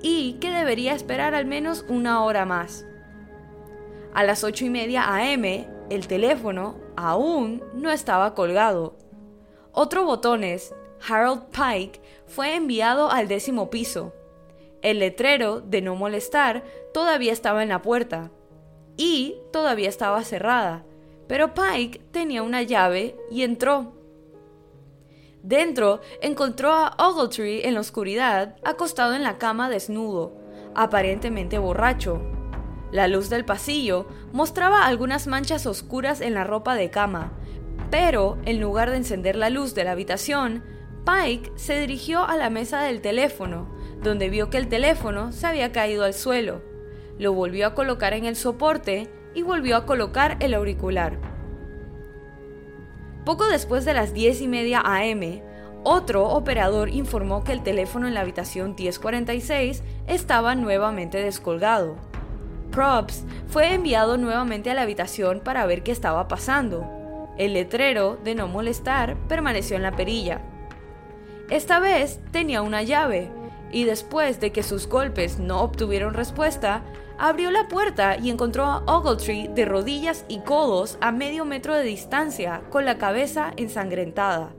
y 0.02 0.34
que 0.40 0.50
debería 0.50 0.94
esperar 0.94 1.34
al 1.34 1.46
menos 1.46 1.84
una 1.88 2.24
hora 2.24 2.44
más. 2.44 2.86
A 4.14 4.24
las 4.24 4.42
ocho 4.42 4.64
y 4.64 4.70
media 4.70 5.04
am, 5.04 5.44
el 5.44 6.08
teléfono 6.08 6.76
aún 6.96 7.62
no 7.74 7.90
estaba 7.90 8.34
colgado 8.34 8.96
otro 9.78 10.04
botones, 10.04 10.74
Harold 11.08 11.44
Pike, 11.52 12.00
fue 12.26 12.56
enviado 12.56 13.12
al 13.12 13.28
décimo 13.28 13.70
piso. 13.70 14.12
El 14.82 14.98
letrero 14.98 15.60
de 15.60 15.82
no 15.82 15.94
molestar 15.94 16.64
todavía 16.92 17.32
estaba 17.32 17.62
en 17.62 17.68
la 17.68 17.80
puerta 17.80 18.32
y 18.96 19.36
todavía 19.52 19.88
estaba 19.88 20.24
cerrada, 20.24 20.84
pero 21.28 21.54
Pike 21.54 22.00
tenía 22.10 22.42
una 22.42 22.62
llave 22.62 23.16
y 23.30 23.44
entró. 23.44 23.92
Dentro 25.44 26.00
encontró 26.22 26.72
a 26.72 26.96
Ogletree 26.98 27.68
en 27.68 27.74
la 27.74 27.80
oscuridad, 27.80 28.56
acostado 28.64 29.14
en 29.14 29.22
la 29.22 29.38
cama 29.38 29.70
desnudo, 29.70 30.32
aparentemente 30.74 31.56
borracho. 31.56 32.20
La 32.90 33.06
luz 33.06 33.30
del 33.30 33.44
pasillo 33.44 34.06
mostraba 34.32 34.86
algunas 34.86 35.28
manchas 35.28 35.66
oscuras 35.66 36.20
en 36.20 36.34
la 36.34 36.42
ropa 36.42 36.74
de 36.74 36.90
cama, 36.90 37.32
pero, 37.90 38.38
en 38.44 38.60
lugar 38.60 38.90
de 38.90 38.98
encender 38.98 39.36
la 39.36 39.50
luz 39.50 39.74
de 39.74 39.84
la 39.84 39.92
habitación, 39.92 40.62
Pike 41.04 41.52
se 41.56 41.80
dirigió 41.80 42.24
a 42.24 42.36
la 42.36 42.50
mesa 42.50 42.82
del 42.82 43.00
teléfono, 43.00 43.68
donde 44.02 44.28
vio 44.28 44.50
que 44.50 44.58
el 44.58 44.68
teléfono 44.68 45.32
se 45.32 45.46
había 45.46 45.72
caído 45.72 46.04
al 46.04 46.14
suelo. 46.14 46.62
Lo 47.18 47.32
volvió 47.32 47.66
a 47.66 47.74
colocar 47.74 48.12
en 48.12 48.26
el 48.26 48.36
soporte 48.36 49.08
y 49.34 49.42
volvió 49.42 49.76
a 49.76 49.86
colocar 49.86 50.36
el 50.40 50.54
auricular. 50.54 51.18
Poco 53.24 53.46
después 53.48 53.84
de 53.84 53.94
las 53.94 54.12
10 54.12 54.42
y 54.42 54.48
media 54.48 54.80
am, 54.80 55.40
otro 55.84 56.28
operador 56.28 56.90
informó 56.90 57.44
que 57.44 57.52
el 57.52 57.62
teléfono 57.62 58.06
en 58.06 58.14
la 58.14 58.20
habitación 58.20 58.74
1046 58.78 59.82
estaba 60.06 60.54
nuevamente 60.54 61.22
descolgado. 61.22 61.96
Probst 62.70 63.26
fue 63.48 63.72
enviado 63.72 64.18
nuevamente 64.18 64.70
a 64.70 64.74
la 64.74 64.82
habitación 64.82 65.40
para 65.40 65.64
ver 65.66 65.82
qué 65.82 65.92
estaba 65.92 66.28
pasando. 66.28 66.97
El 67.38 67.54
letrero 67.54 68.18
de 68.22 68.34
no 68.34 68.48
molestar 68.48 69.16
permaneció 69.28 69.76
en 69.76 69.82
la 69.82 69.96
perilla. 69.96 70.42
Esta 71.50 71.80
vez 71.80 72.20
tenía 72.32 72.62
una 72.62 72.82
llave, 72.82 73.30
y 73.70 73.84
después 73.84 74.40
de 74.40 74.52
que 74.52 74.62
sus 74.62 74.88
golpes 74.88 75.38
no 75.38 75.60
obtuvieron 75.60 76.14
respuesta, 76.14 76.82
abrió 77.16 77.50
la 77.50 77.68
puerta 77.68 78.16
y 78.16 78.30
encontró 78.30 78.64
a 78.64 78.84
Ogletree 78.86 79.48
de 79.48 79.64
rodillas 79.64 80.24
y 80.28 80.40
codos 80.40 80.98
a 81.00 81.12
medio 81.12 81.44
metro 81.44 81.74
de 81.74 81.84
distancia, 81.84 82.62
con 82.70 82.84
la 82.84 82.98
cabeza 82.98 83.52
ensangrentada. 83.56 84.54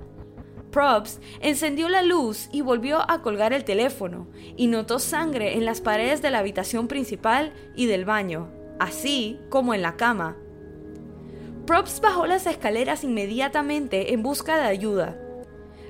Probst 0.71 1.21
encendió 1.41 1.89
la 1.89 2.03
luz 2.03 2.47
y 2.51 2.61
volvió 2.61 2.99
a 3.09 3.21
colgar 3.21 3.53
el 3.53 3.63
teléfono, 3.63 4.27
y 4.55 4.67
notó 4.67 4.99
sangre 4.99 5.57
en 5.57 5.65
las 5.65 5.81
paredes 5.81 6.21
de 6.21 6.31
la 6.31 6.39
habitación 6.39 6.87
principal 6.87 7.53
y 7.75 7.87
del 7.87 8.05
baño, 8.05 8.49
así 8.79 9.39
como 9.49 9.73
en 9.73 9.81
la 9.81 9.95
cama. 9.95 10.37
Probst 11.69 12.01
bajó 12.01 12.25
las 12.25 12.47
escaleras 12.47 13.03
inmediatamente 13.03 14.11
en 14.11 14.23
busca 14.23 14.57
de 14.57 14.63
ayuda. 14.63 15.19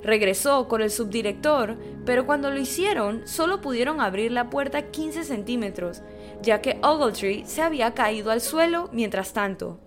Regresó 0.04 0.68
con 0.68 0.82
el 0.82 0.92
subdirector, 0.92 1.78
pero 2.06 2.26
cuando 2.26 2.52
lo 2.52 2.60
hicieron 2.60 3.26
solo 3.26 3.62
pudieron 3.62 4.02
abrir 4.02 4.34
la 4.34 4.50
puerta 4.50 4.92
15 4.92 5.24
centímetros, 5.24 6.02
ya 6.42 6.60
que 6.62 6.82
Ogletree 6.84 7.46
se 7.46 7.62
había 7.62 7.94
caído 7.94 8.30
al 8.32 8.42
suelo 8.42 8.90
mientras 8.92 9.32
tanto. 9.32 9.80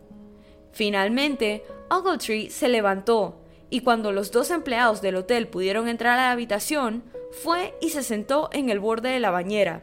Finalmente, 0.72 1.62
Ogletree 1.90 2.48
se 2.48 2.70
levantó 2.70 3.42
y 3.68 3.80
cuando 3.80 4.12
los 4.12 4.32
dos 4.32 4.50
empleados 4.50 5.02
del 5.02 5.16
hotel 5.16 5.46
pudieron 5.46 5.88
entrar 5.88 6.18
a 6.18 6.22
la 6.22 6.30
habitación, 6.30 7.04
fue 7.32 7.74
y 7.82 7.90
se 7.90 8.02
sentó 8.02 8.48
en 8.54 8.70
el 8.70 8.80
borde 8.80 9.10
de 9.10 9.20
la 9.20 9.30
bañera. 9.30 9.82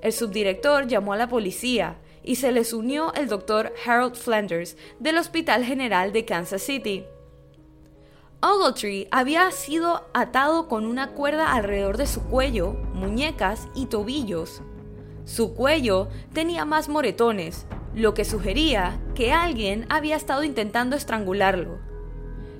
El 0.00 0.14
subdirector 0.14 0.86
llamó 0.86 1.12
a 1.12 1.18
la 1.18 1.28
policía, 1.28 1.98
y 2.24 2.36
se 2.36 2.50
les 2.50 2.72
unió 2.72 3.12
el 3.14 3.28
doctor 3.28 3.72
Harold 3.86 4.16
Flanders 4.16 4.76
del 4.98 5.18
Hospital 5.18 5.64
General 5.64 6.12
de 6.12 6.24
Kansas 6.24 6.62
City. 6.62 7.04
Ogletree 8.40 9.08
había 9.10 9.50
sido 9.52 10.06
atado 10.12 10.68
con 10.68 10.84
una 10.84 11.12
cuerda 11.12 11.52
alrededor 11.52 11.96
de 11.96 12.06
su 12.06 12.22
cuello, 12.24 12.72
muñecas 12.92 13.68
y 13.74 13.86
tobillos. 13.86 14.62
Su 15.24 15.54
cuello 15.54 16.08
tenía 16.32 16.64
más 16.64 16.88
moretones, 16.88 17.66
lo 17.94 18.12
que 18.12 18.24
sugería 18.24 19.00
que 19.14 19.32
alguien 19.32 19.86
había 19.88 20.16
estado 20.16 20.44
intentando 20.44 20.96
estrangularlo. 20.96 21.78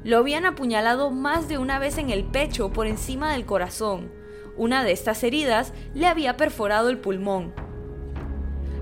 Lo 0.05 0.19
habían 0.19 0.47
apuñalado 0.47 1.11
más 1.11 1.49
de 1.49 1.59
una 1.59 1.79
vez 1.79 1.99
en 1.99 2.11
el 2.11 2.25
pecho 2.25 2.73
por 2.73 2.87
encima 2.87 3.33
del 3.33 3.45
corazón. 3.45 4.11
Una 4.57 4.85
de 4.85 4.93
estas 4.93 5.23
heridas 5.23 5.73
le 5.95 6.07
había 6.07 6.37
perforado 6.37 6.89
el 6.89 6.99
pulmón, 6.99 7.53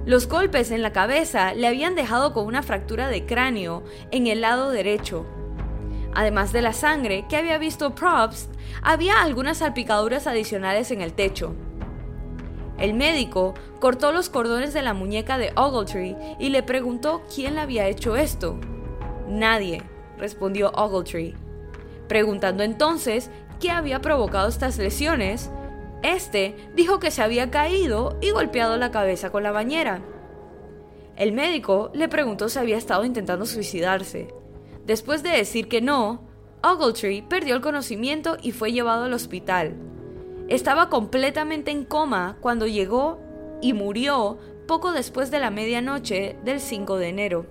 los 0.04 0.28
golpes 0.28 0.72
en 0.72 0.82
la 0.82 0.92
cabeza 0.92 1.54
le 1.54 1.68
habían 1.68 1.94
dejado 1.94 2.32
con 2.32 2.46
una 2.46 2.62
fractura 2.62 3.08
de 3.08 3.24
cráneo 3.24 3.84
en 4.10 4.26
el 4.26 4.40
lado 4.40 4.70
derecho. 4.70 5.26
Además 6.14 6.52
de 6.52 6.60
la 6.60 6.72
sangre 6.72 7.24
que 7.28 7.36
había 7.36 7.56
visto 7.58 7.94
Probst, 7.94 8.52
había 8.82 9.22
algunas 9.22 9.58
salpicaduras 9.58 10.26
adicionales 10.26 10.90
en 10.90 11.02
el 11.02 11.12
techo. 11.12 11.54
El 12.78 12.94
médico 12.94 13.54
cortó 13.78 14.10
los 14.10 14.28
cordones 14.28 14.74
de 14.74 14.82
la 14.82 14.92
muñeca 14.92 15.38
de 15.38 15.52
Ogletree 15.54 16.16
y 16.40 16.48
le 16.48 16.64
preguntó 16.64 17.22
quién 17.32 17.54
le 17.54 17.60
había 17.60 17.86
hecho 17.86 18.16
esto. 18.16 18.58
Nadie, 19.28 19.82
respondió 20.18 20.72
Ogletree. 20.72 21.34
Preguntando 22.08 22.64
entonces 22.64 23.30
qué 23.60 23.70
había 23.70 24.00
provocado 24.00 24.48
estas 24.48 24.78
lesiones, 24.78 25.50
este 26.02 26.54
dijo 26.74 26.98
que 26.98 27.10
se 27.10 27.22
había 27.22 27.50
caído 27.50 28.18
y 28.20 28.30
golpeado 28.30 28.76
la 28.76 28.90
cabeza 28.90 29.30
con 29.30 29.42
la 29.42 29.52
bañera. 29.52 30.02
El 31.16 31.32
médico 31.32 31.90
le 31.94 32.08
preguntó 32.08 32.48
si 32.48 32.58
había 32.58 32.76
estado 32.76 33.04
intentando 33.04 33.46
suicidarse. 33.46 34.28
Después 34.86 35.22
de 35.22 35.30
decir 35.30 35.68
que 35.68 35.80
no, 35.80 36.22
Ogletree 36.62 37.22
perdió 37.22 37.54
el 37.54 37.60
conocimiento 37.60 38.36
y 38.40 38.52
fue 38.52 38.72
llevado 38.72 39.04
al 39.04 39.12
hospital. 39.12 39.74
Estaba 40.48 40.88
completamente 40.88 41.70
en 41.70 41.84
coma 41.84 42.36
cuando 42.40 42.66
llegó 42.66 43.20
y 43.60 43.72
murió 43.72 44.38
poco 44.66 44.92
después 44.92 45.30
de 45.30 45.38
la 45.38 45.50
medianoche 45.50 46.36
del 46.44 46.60
5 46.60 46.96
de 46.96 47.08
enero. 47.08 47.46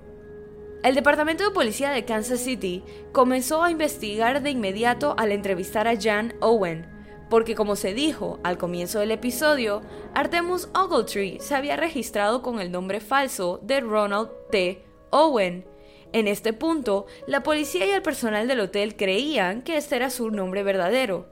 El 0.83 0.95
Departamento 0.95 1.43
de 1.43 1.51
Policía 1.51 1.91
de 1.91 2.05
Kansas 2.05 2.39
City 2.39 2.83
comenzó 3.11 3.63
a 3.63 3.69
investigar 3.69 4.41
de 4.41 4.49
inmediato 4.49 5.13
al 5.17 5.31
entrevistar 5.31 5.87
a 5.87 5.99
Jan 5.99 6.33
Owen, 6.41 6.87
porque 7.31 7.55
como 7.55 7.77
se 7.77 7.93
dijo 7.93 8.39
al 8.43 8.57
comienzo 8.57 8.99
del 8.99 9.11
episodio, 9.11 9.81
Artemus 10.13 10.67
Ogletree 10.75 11.39
se 11.39 11.55
había 11.55 11.77
registrado 11.77 12.41
con 12.41 12.59
el 12.59 12.73
nombre 12.73 12.99
falso 12.99 13.61
de 13.63 13.79
Ronald 13.79 14.29
T. 14.51 14.83
Owen. 15.11 15.65
En 16.11 16.27
este 16.27 16.51
punto, 16.51 17.05
la 17.27 17.41
policía 17.41 17.85
y 17.85 17.91
el 17.91 18.01
personal 18.01 18.49
del 18.49 18.59
hotel 18.59 18.97
creían 18.97 19.61
que 19.61 19.77
este 19.77 19.95
era 19.95 20.09
su 20.09 20.29
nombre 20.29 20.61
verdadero, 20.61 21.29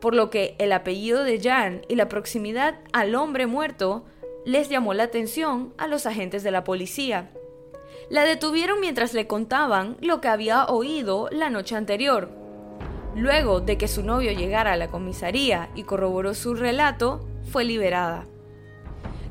por 0.00 0.14
lo 0.14 0.30
que 0.30 0.54
el 0.58 0.72
apellido 0.72 1.22
de 1.22 1.38
Jan 1.38 1.82
y 1.86 1.96
la 1.96 2.08
proximidad 2.08 2.80
al 2.94 3.14
hombre 3.14 3.46
muerto 3.46 4.06
les 4.46 4.70
llamó 4.70 4.94
la 4.94 5.02
atención 5.02 5.74
a 5.76 5.86
los 5.86 6.06
agentes 6.06 6.44
de 6.44 6.50
la 6.50 6.64
policía. 6.64 7.30
La 8.08 8.24
detuvieron 8.24 8.80
mientras 8.80 9.12
le 9.12 9.26
contaban 9.26 9.98
lo 10.00 10.22
que 10.22 10.28
había 10.28 10.64
oído 10.64 11.28
la 11.30 11.50
noche 11.50 11.76
anterior. 11.76 12.45
Luego 13.16 13.62
de 13.62 13.78
que 13.78 13.88
su 13.88 14.02
novio 14.02 14.30
llegara 14.32 14.74
a 14.74 14.76
la 14.76 14.88
comisaría 14.88 15.70
y 15.74 15.84
corroboró 15.84 16.34
su 16.34 16.54
relato, 16.54 17.26
fue 17.50 17.64
liberada. 17.64 18.26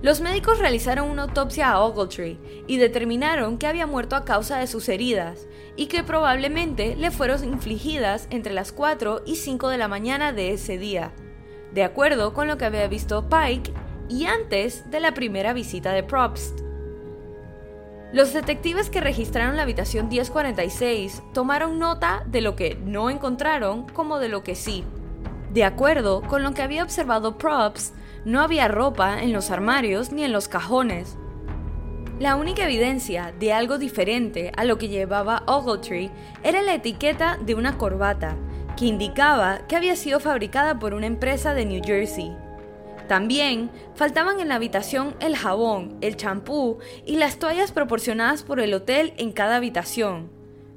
Los 0.01 0.22
médicos 0.22 0.58
realizaron 0.58 1.10
una 1.10 1.24
autopsia 1.24 1.70
a 1.70 1.80
Ogletree 1.80 2.39
y 2.68 2.77
determinaron 2.77 3.60
que 3.60 3.68
había 3.68 3.86
muerto 3.86 4.15
a 4.15 4.25
causa 4.25 4.58
de 4.58 4.65
sus 4.65 4.89
heridas 4.89 5.48
y 5.75 5.86
que 5.86 6.04
probablemente 6.04 6.96
le 6.96 7.12
fueron 7.12 7.44
infligidas 7.44 8.27
entre 8.32 8.54
las 8.54 8.72
4 8.72 9.22
y 9.25 9.36
5 9.36 9.70
de 9.70 9.77
la 9.77 9.88
mañana 9.88 10.34
de 10.34 10.51
ese 10.51 10.80
día, 10.80 11.12
de 11.72 11.84
acuerdo 11.84 12.34
con 12.34 12.48
lo 12.48 12.58
que 12.58 12.65
había 12.65 12.88
visto 12.88 13.30
Pike 13.30 13.72
y 14.10 14.25
antes 14.25 14.89
de 14.89 15.00
la 15.00 15.13
primera 15.13 15.54
visita 15.54 15.94
de 15.94 16.01
Probst. 16.01 16.64
Los 18.15 18.31
detectives 18.31 18.89
que 18.89 19.01
registraron 19.01 19.57
la 19.57 19.63
habitación 19.63 20.07
1046 20.07 21.22
tomaron 21.34 21.79
nota 21.79 22.24
de 22.25 22.39
lo 22.39 22.55
que 22.55 22.75
no 22.75 23.10
encontraron 23.10 23.86
como 23.89 24.19
de 24.19 24.29
lo 24.29 24.41
que 24.41 24.55
sí. 24.55 24.86
De 25.51 25.65
acuerdo 25.65 26.22
con 26.22 26.41
lo 26.41 26.53
que 26.53 26.62
había 26.62 26.84
observado 26.84 27.38
Probst, 27.38 27.93
no 28.24 28.39
había 28.39 28.69
ropa 28.69 29.22
en 29.22 29.34
los 29.34 29.51
armarios 29.51 30.13
ni 30.13 30.24
en 30.24 30.31
los 30.31 30.48
cajones. 30.48 31.17
La 32.17 32.38
única 32.38 32.63
evidencia 32.63 33.34
de 33.38 33.51
algo 33.51 33.77
diferente 33.77 34.53
a 34.55 34.63
lo 34.63 34.77
que 34.77 34.88
llevaba 34.88 35.43
Ogletree 35.45 36.10
era 36.41 36.62
la 36.62 36.75
etiqueta 36.75 37.38
de 37.45 37.53
una 37.53 37.77
corbata, 37.77 38.38
que 38.77 38.86
indicaba 38.86 39.67
que 39.67 39.75
había 39.75 39.98
sido 39.98 40.22
fabricada 40.22 40.79
por 40.79 40.93
una 40.93 41.07
empresa 41.07 41.53
de 41.53 41.65
New 41.65 41.81
Jersey. 41.84 42.45
También 43.07 43.69
faltaban 43.93 44.39
en 44.39 44.47
la 44.47 44.55
habitación 44.55 45.15
el 45.19 45.35
jabón, 45.35 45.97
el 46.01 46.15
champú 46.15 46.79
y 47.05 47.17
las 47.17 47.38
toallas 47.38 47.71
proporcionadas 47.71 48.43
por 48.43 48.59
el 48.59 48.74
hotel 48.74 49.13
en 49.17 49.31
cada 49.31 49.57
habitación. 49.57 50.29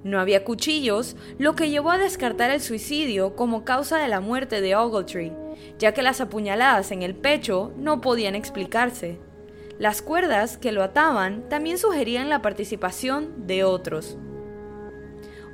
No 0.04 0.20
había 0.20 0.44
cuchillos, 0.44 1.16
lo 1.38 1.54
que 1.54 1.70
llevó 1.70 1.90
a 1.90 1.98
descartar 1.98 2.50
el 2.50 2.60
suicidio 2.60 3.34
como 3.34 3.64
causa 3.64 3.98
de 3.98 4.08
la 4.08 4.20
muerte 4.20 4.60
de 4.60 4.76
Ogletree, 4.76 5.32
ya 5.78 5.92
que 5.92 6.02
las 6.02 6.20
apuñaladas 6.20 6.92
en 6.92 7.02
el 7.02 7.14
pecho 7.14 7.72
no 7.76 8.00
podían 8.00 8.34
explicarse. 8.34 9.18
Las 9.78 10.02
cuerdas 10.02 10.58
que 10.58 10.72
lo 10.72 10.82
ataban 10.82 11.48
también 11.48 11.78
sugerían 11.78 12.28
la 12.28 12.42
participación 12.42 13.46
de 13.46 13.64
otros. 13.64 14.16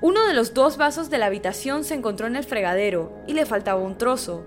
Uno 0.00 0.26
de 0.26 0.34
los 0.34 0.52
dos 0.52 0.76
vasos 0.76 1.08
de 1.08 1.18
la 1.18 1.26
habitación 1.26 1.84
se 1.84 1.94
encontró 1.94 2.26
en 2.26 2.36
el 2.36 2.44
fregadero 2.44 3.12
y 3.26 3.32
le 3.32 3.46
faltaba 3.46 3.80
un 3.80 3.96
trozo. 3.96 4.44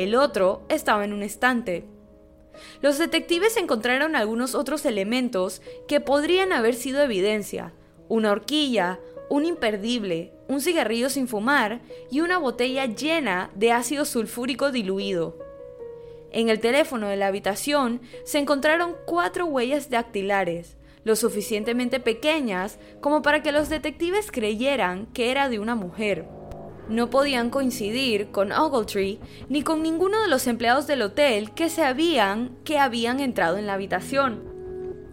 El 0.00 0.14
otro 0.14 0.62
estaba 0.70 1.04
en 1.04 1.12
un 1.12 1.22
estante. 1.22 1.84
Los 2.80 2.96
detectives 2.96 3.58
encontraron 3.58 4.16
algunos 4.16 4.54
otros 4.54 4.86
elementos 4.86 5.60
que 5.86 6.00
podrían 6.00 6.54
haber 6.54 6.74
sido 6.74 7.02
evidencia. 7.02 7.74
Una 8.08 8.30
horquilla, 8.30 8.98
un 9.28 9.44
imperdible, 9.44 10.32
un 10.48 10.62
cigarrillo 10.62 11.10
sin 11.10 11.28
fumar 11.28 11.82
y 12.10 12.22
una 12.22 12.38
botella 12.38 12.86
llena 12.86 13.50
de 13.54 13.72
ácido 13.72 14.06
sulfúrico 14.06 14.72
diluido. 14.72 15.36
En 16.32 16.48
el 16.48 16.60
teléfono 16.60 17.06
de 17.08 17.18
la 17.18 17.26
habitación 17.26 18.00
se 18.24 18.38
encontraron 18.38 18.96
cuatro 19.04 19.44
huellas 19.44 19.90
dactilares, 19.90 20.78
lo 21.04 21.14
suficientemente 21.14 22.00
pequeñas 22.00 22.78
como 23.02 23.20
para 23.20 23.42
que 23.42 23.52
los 23.52 23.68
detectives 23.68 24.32
creyeran 24.32 25.08
que 25.12 25.30
era 25.30 25.50
de 25.50 25.58
una 25.58 25.74
mujer 25.74 26.39
no 26.90 27.08
podían 27.08 27.50
coincidir 27.50 28.30
con 28.30 28.52
Ogletree 28.52 29.20
ni 29.48 29.62
con 29.62 29.82
ninguno 29.82 30.20
de 30.20 30.28
los 30.28 30.46
empleados 30.46 30.86
del 30.86 31.02
hotel 31.02 31.52
que 31.52 31.70
sabían 31.70 32.56
que 32.64 32.78
habían 32.78 33.20
entrado 33.20 33.56
en 33.56 33.66
la 33.66 33.74
habitación. 33.74 34.42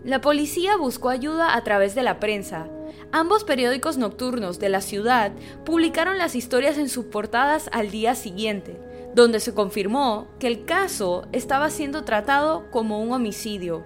La 0.04 0.22
policía 0.22 0.76
buscó 0.78 1.10
ayuda 1.10 1.56
a 1.56 1.64
través 1.64 1.94
de 1.94 2.04
la 2.04 2.20
prensa. 2.20 2.68
Ambos 3.12 3.44
periódicos 3.44 3.98
nocturnos 3.98 4.60
de 4.60 4.70
la 4.70 4.82
ciudad 4.82 5.32
publicaron 5.66 6.18
las 6.18 6.36
historias 6.36 6.78
en 6.78 6.90
sus 6.90 7.06
portadas 7.06 7.70
al 7.72 7.92
día 7.92 8.16
siguiente, 8.16 8.80
donde 9.14 9.40
se 9.40 9.54
confirmó 9.54 10.28
que 10.40 10.48
el 10.48 10.66
caso 10.66 11.28
estaba 11.32 11.70
siendo 11.70 12.04
tratado 12.04 12.72
como 12.72 13.02
un 13.02 13.12
homicidio. 13.12 13.84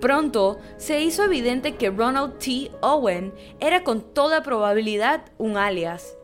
Pronto 0.00 0.58
se 0.76 1.02
hizo 1.02 1.24
evidente 1.24 1.76
que 1.76 1.90
Ronald 1.90 2.38
T. 2.38 2.70
Owen 2.82 3.32
era 3.58 3.84
con 3.84 4.02
toda 4.02 4.42
probabilidad 4.42 5.24
un 5.38 5.56
alias. 5.56 6.16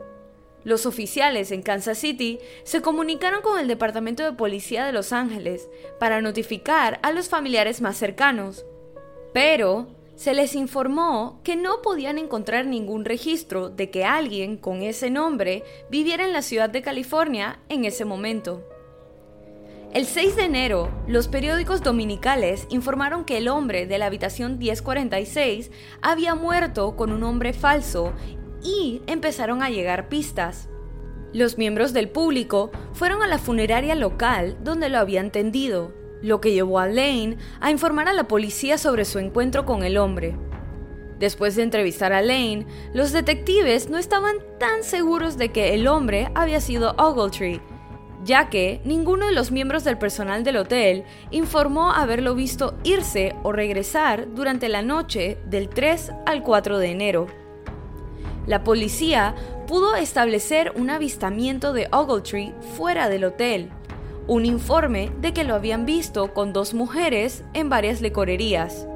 Los 0.64 0.84
oficiales 0.86 1.52
en 1.52 1.62
Kansas 1.62 1.98
City 1.98 2.38
se 2.64 2.82
comunicaron 2.82 3.42
con 3.42 3.58
el 3.58 3.68
Departamento 3.68 4.22
de 4.22 4.32
Policía 4.32 4.84
de 4.84 4.92
Los 4.92 5.12
Ángeles 5.12 5.68
para 5.98 6.20
notificar 6.20 7.00
a 7.02 7.12
los 7.12 7.28
familiares 7.28 7.80
más 7.80 7.96
cercanos, 7.96 8.66
pero 9.32 9.88
se 10.16 10.34
les 10.34 10.54
informó 10.54 11.40
que 11.44 11.56
no 11.56 11.80
podían 11.80 12.18
encontrar 12.18 12.66
ningún 12.66 13.06
registro 13.06 13.70
de 13.70 13.88
que 13.90 14.04
alguien 14.04 14.58
con 14.58 14.82
ese 14.82 15.08
nombre 15.08 15.64
viviera 15.90 16.26
en 16.26 16.34
la 16.34 16.42
ciudad 16.42 16.68
de 16.68 16.82
California 16.82 17.60
en 17.70 17.86
ese 17.86 18.04
momento. 18.04 18.62
El 19.92 20.06
6 20.06 20.36
de 20.36 20.44
enero, 20.44 20.88
los 21.08 21.26
periódicos 21.26 21.82
dominicales 21.82 22.66
informaron 22.70 23.24
que 23.24 23.38
el 23.38 23.48
hombre 23.48 23.86
de 23.86 23.98
la 23.98 24.06
habitación 24.06 24.56
1046 24.58 25.72
había 26.00 26.36
muerto 26.36 26.94
con 26.94 27.10
un 27.10 27.20
nombre 27.20 27.52
falso 27.52 28.12
y 28.62 29.02
empezaron 29.06 29.62
a 29.62 29.70
llegar 29.70 30.08
pistas. 30.08 30.68
Los 31.32 31.58
miembros 31.58 31.92
del 31.92 32.08
público 32.08 32.70
fueron 32.92 33.22
a 33.22 33.26
la 33.26 33.38
funeraria 33.38 33.94
local 33.94 34.56
donde 34.62 34.88
lo 34.88 34.98
habían 34.98 35.30
tendido, 35.30 35.92
lo 36.22 36.40
que 36.40 36.52
llevó 36.52 36.78
a 36.78 36.86
Lane 36.86 37.36
a 37.60 37.70
informar 37.70 38.08
a 38.08 38.12
la 38.12 38.28
policía 38.28 38.78
sobre 38.78 39.04
su 39.04 39.18
encuentro 39.18 39.64
con 39.64 39.84
el 39.84 39.96
hombre. 39.96 40.36
Después 41.20 41.54
de 41.54 41.62
entrevistar 41.62 42.12
a 42.12 42.22
Lane, 42.22 42.66
los 42.94 43.12
detectives 43.12 43.90
no 43.90 43.98
estaban 43.98 44.36
tan 44.58 44.82
seguros 44.82 45.36
de 45.36 45.50
que 45.50 45.74
el 45.74 45.86
hombre 45.86 46.30
había 46.34 46.60
sido 46.60 46.94
Ogletree, 46.96 47.60
ya 48.24 48.48
que 48.48 48.80
ninguno 48.84 49.26
de 49.26 49.32
los 49.32 49.50
miembros 49.52 49.84
del 49.84 49.98
personal 49.98 50.44
del 50.44 50.56
hotel 50.56 51.04
informó 51.30 51.92
haberlo 51.92 52.34
visto 52.34 52.74
irse 52.84 53.34
o 53.42 53.52
regresar 53.52 54.34
durante 54.34 54.68
la 54.68 54.82
noche 54.82 55.38
del 55.46 55.68
3 55.68 56.10
al 56.26 56.42
4 56.42 56.78
de 56.78 56.90
enero. 56.90 57.26
La 58.46 58.64
policía 58.64 59.34
pudo 59.66 59.94
establecer 59.96 60.72
un 60.74 60.90
avistamiento 60.90 61.72
de 61.72 61.88
Ogletree 61.92 62.54
fuera 62.76 63.08
del 63.08 63.24
hotel, 63.24 63.70
un 64.26 64.46
informe 64.46 65.10
de 65.20 65.32
que 65.32 65.44
lo 65.44 65.54
habían 65.54 65.86
visto 65.86 66.32
con 66.32 66.52
dos 66.52 66.74
mujeres 66.74 67.44
en 67.52 67.68
varias 67.68 68.00
lecorerías. 68.00 68.86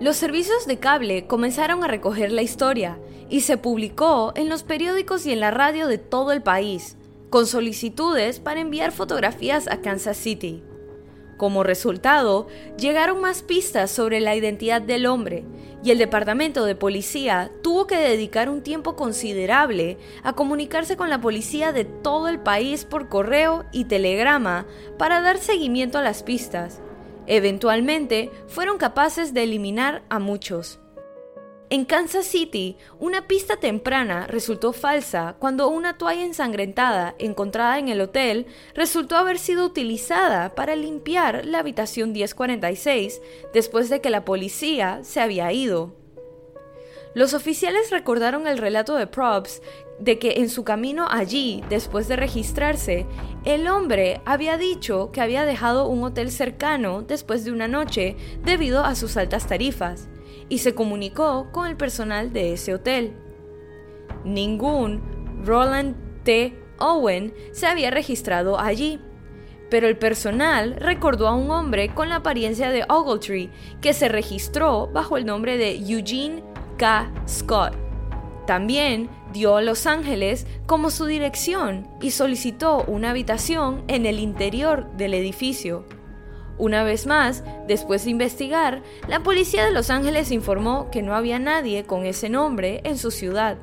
Los 0.00 0.16
servicios 0.16 0.66
de 0.66 0.78
cable 0.78 1.26
comenzaron 1.26 1.84
a 1.84 1.86
recoger 1.88 2.32
la 2.32 2.42
historia 2.42 2.98
y 3.28 3.42
se 3.42 3.56
publicó 3.56 4.32
en 4.34 4.48
los 4.48 4.64
periódicos 4.64 5.26
y 5.26 5.32
en 5.32 5.40
la 5.40 5.50
radio 5.50 5.86
de 5.86 5.98
todo 5.98 6.32
el 6.32 6.42
país, 6.42 6.96
con 7.30 7.46
solicitudes 7.46 8.40
para 8.40 8.60
enviar 8.60 8.90
fotografías 8.92 9.68
a 9.68 9.80
Kansas 9.80 10.16
City. 10.16 10.62
Como 11.42 11.64
resultado, 11.64 12.46
llegaron 12.78 13.20
más 13.20 13.42
pistas 13.42 13.90
sobre 13.90 14.20
la 14.20 14.36
identidad 14.36 14.80
del 14.80 15.06
hombre 15.06 15.44
y 15.82 15.90
el 15.90 15.98
departamento 15.98 16.64
de 16.64 16.76
policía 16.76 17.50
tuvo 17.64 17.88
que 17.88 17.96
dedicar 17.96 18.48
un 18.48 18.62
tiempo 18.62 18.94
considerable 18.94 19.98
a 20.22 20.34
comunicarse 20.34 20.96
con 20.96 21.10
la 21.10 21.20
policía 21.20 21.72
de 21.72 21.84
todo 21.84 22.28
el 22.28 22.38
país 22.38 22.84
por 22.84 23.08
correo 23.08 23.64
y 23.72 23.86
telegrama 23.86 24.66
para 24.98 25.20
dar 25.20 25.36
seguimiento 25.38 25.98
a 25.98 26.02
las 26.02 26.22
pistas. 26.22 26.80
Eventualmente 27.26 28.30
fueron 28.46 28.78
capaces 28.78 29.34
de 29.34 29.42
eliminar 29.42 30.04
a 30.10 30.20
muchos. 30.20 30.78
En 31.72 31.86
Kansas 31.86 32.26
City, 32.26 32.76
una 33.00 33.26
pista 33.26 33.56
temprana 33.56 34.26
resultó 34.26 34.74
falsa 34.74 35.36
cuando 35.38 35.68
una 35.68 35.96
toalla 35.96 36.22
ensangrentada 36.22 37.14
encontrada 37.18 37.78
en 37.78 37.88
el 37.88 38.02
hotel 38.02 38.44
resultó 38.74 39.16
haber 39.16 39.38
sido 39.38 39.64
utilizada 39.64 40.54
para 40.54 40.76
limpiar 40.76 41.46
la 41.46 41.60
habitación 41.60 42.12
1046 42.12 43.22
después 43.54 43.88
de 43.88 44.02
que 44.02 44.10
la 44.10 44.26
policía 44.26 45.00
se 45.02 45.22
había 45.22 45.50
ido. 45.50 45.94
Los 47.14 47.32
oficiales 47.32 47.90
recordaron 47.90 48.46
el 48.46 48.58
relato 48.58 48.96
de 48.96 49.06
Probst 49.06 49.64
de 49.98 50.18
que 50.18 50.40
en 50.42 50.50
su 50.50 50.64
camino 50.64 51.06
allí, 51.10 51.64
después 51.70 52.06
de 52.06 52.16
registrarse, 52.16 53.06
el 53.46 53.66
hombre 53.66 54.20
había 54.26 54.58
dicho 54.58 55.10
que 55.10 55.22
había 55.22 55.46
dejado 55.46 55.86
un 55.86 56.04
hotel 56.04 56.30
cercano 56.30 57.00
después 57.00 57.46
de 57.46 57.52
una 57.52 57.66
noche 57.66 58.14
debido 58.44 58.84
a 58.84 58.94
sus 58.94 59.16
altas 59.16 59.46
tarifas 59.46 60.10
y 60.48 60.58
se 60.58 60.74
comunicó 60.74 61.50
con 61.52 61.66
el 61.66 61.76
personal 61.76 62.32
de 62.32 62.52
ese 62.52 62.74
hotel. 62.74 63.14
Ningún 64.24 65.02
Roland 65.44 65.96
T. 66.24 66.58
Owen 66.78 67.34
se 67.52 67.66
había 67.66 67.90
registrado 67.90 68.58
allí, 68.58 69.00
pero 69.70 69.88
el 69.88 69.96
personal 69.96 70.76
recordó 70.78 71.28
a 71.28 71.34
un 71.34 71.50
hombre 71.50 71.94
con 71.94 72.08
la 72.08 72.16
apariencia 72.16 72.70
de 72.70 72.84
Ogletree 72.88 73.50
que 73.80 73.94
se 73.94 74.08
registró 74.08 74.88
bajo 74.92 75.16
el 75.16 75.24
nombre 75.24 75.56
de 75.56 75.76
Eugene 75.76 76.42
K. 76.76 77.10
Scott. 77.26 77.74
También 78.46 79.08
dio 79.32 79.56
a 79.56 79.62
Los 79.62 79.86
Ángeles 79.86 80.46
como 80.66 80.90
su 80.90 81.06
dirección 81.06 81.88
y 82.00 82.10
solicitó 82.10 82.84
una 82.86 83.10
habitación 83.10 83.84
en 83.88 84.04
el 84.04 84.18
interior 84.18 84.90
del 84.96 85.14
edificio. 85.14 85.86
Una 86.62 86.84
vez 86.84 87.08
más, 87.08 87.42
después 87.66 88.04
de 88.04 88.12
investigar, 88.12 88.82
la 89.08 89.24
policía 89.24 89.64
de 89.64 89.72
Los 89.72 89.90
Ángeles 89.90 90.30
informó 90.30 90.92
que 90.92 91.02
no 91.02 91.16
había 91.16 91.40
nadie 91.40 91.82
con 91.82 92.06
ese 92.06 92.28
nombre 92.28 92.82
en 92.84 92.98
su 92.98 93.10
ciudad. 93.10 93.56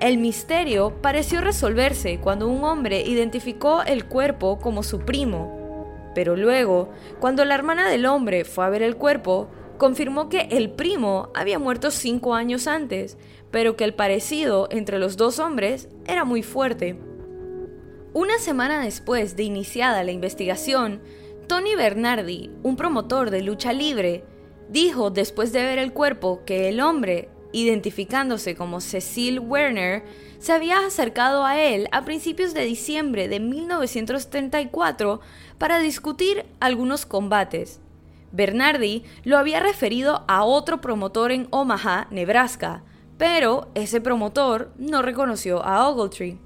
El 0.00 0.16
misterio 0.16 1.02
pareció 1.02 1.42
resolverse 1.42 2.18
cuando 2.18 2.48
un 2.48 2.64
hombre 2.64 3.02
identificó 3.02 3.82
el 3.82 4.06
cuerpo 4.06 4.58
como 4.58 4.82
su 4.82 5.00
primo. 5.00 5.84
Pero 6.14 6.34
luego, 6.34 6.88
cuando 7.20 7.44
la 7.44 7.54
hermana 7.54 7.90
del 7.90 8.06
hombre 8.06 8.46
fue 8.46 8.64
a 8.64 8.70
ver 8.70 8.80
el 8.80 8.96
cuerpo, 8.96 9.50
confirmó 9.76 10.30
que 10.30 10.48
el 10.50 10.70
primo 10.70 11.28
había 11.34 11.58
muerto 11.58 11.90
cinco 11.90 12.34
años 12.34 12.68
antes, 12.68 13.18
pero 13.50 13.76
que 13.76 13.84
el 13.84 13.92
parecido 13.92 14.68
entre 14.70 14.98
los 14.98 15.18
dos 15.18 15.38
hombres 15.38 15.90
era 16.06 16.24
muy 16.24 16.42
fuerte. 16.42 16.98
Una 18.14 18.38
semana 18.38 18.82
después 18.82 19.36
de 19.36 19.42
iniciada 19.42 20.02
la 20.02 20.12
investigación, 20.12 21.02
Tony 21.48 21.74
Bernardi, 21.74 22.50
un 22.62 22.76
promotor 22.76 23.30
de 23.30 23.40
lucha 23.40 23.72
libre, 23.72 24.22
dijo 24.68 25.10
después 25.10 25.50
de 25.50 25.62
ver 25.62 25.78
el 25.78 25.94
cuerpo 25.94 26.42
que 26.44 26.68
el 26.68 26.82
hombre, 26.82 27.30
identificándose 27.52 28.54
como 28.54 28.82
Cecil 28.82 29.40
Werner, 29.40 30.04
se 30.38 30.52
había 30.52 30.84
acercado 30.86 31.46
a 31.46 31.58
él 31.58 31.88
a 31.90 32.04
principios 32.04 32.52
de 32.52 32.66
diciembre 32.66 33.28
de 33.28 33.40
1934 33.40 35.20
para 35.56 35.78
discutir 35.78 36.44
algunos 36.60 37.06
combates. 37.06 37.80
Bernardi 38.30 39.04
lo 39.24 39.38
había 39.38 39.60
referido 39.60 40.24
a 40.28 40.44
otro 40.44 40.82
promotor 40.82 41.32
en 41.32 41.48
Omaha, 41.50 42.08
Nebraska, 42.10 42.82
pero 43.16 43.68
ese 43.74 44.02
promotor 44.02 44.70
no 44.76 45.00
reconoció 45.00 45.64
a 45.64 45.88
Ogletree. 45.88 46.38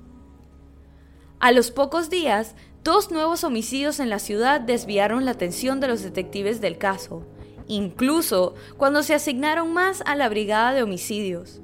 A 1.40 1.50
los 1.50 1.72
pocos 1.72 2.08
días, 2.08 2.54
Dos 2.84 3.12
nuevos 3.12 3.44
homicidios 3.44 4.00
en 4.00 4.10
la 4.10 4.18
ciudad 4.18 4.60
desviaron 4.60 5.24
la 5.24 5.30
atención 5.30 5.78
de 5.78 5.86
los 5.86 6.02
detectives 6.02 6.60
del 6.60 6.78
caso, 6.78 7.24
incluso 7.68 8.56
cuando 8.76 9.04
se 9.04 9.14
asignaron 9.14 9.72
más 9.72 10.02
a 10.04 10.16
la 10.16 10.28
brigada 10.28 10.72
de 10.72 10.82
homicidios. 10.82 11.60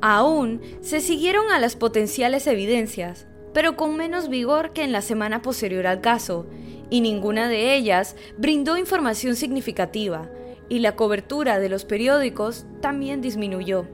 Aún 0.00 0.62
se 0.80 1.02
siguieron 1.02 1.50
a 1.50 1.58
las 1.58 1.76
potenciales 1.76 2.46
evidencias, 2.46 3.26
pero 3.52 3.76
con 3.76 3.98
menos 3.98 4.30
vigor 4.30 4.72
que 4.72 4.82
en 4.82 4.92
la 4.92 5.02
semana 5.02 5.42
posterior 5.42 5.86
al 5.86 6.00
caso, 6.00 6.46
y 6.88 7.02
ninguna 7.02 7.48
de 7.48 7.74
ellas 7.74 8.16
brindó 8.38 8.78
información 8.78 9.36
significativa, 9.36 10.30
y 10.70 10.78
la 10.78 10.96
cobertura 10.96 11.58
de 11.58 11.68
los 11.68 11.84
periódicos 11.84 12.64
también 12.80 13.20
disminuyó. 13.20 13.86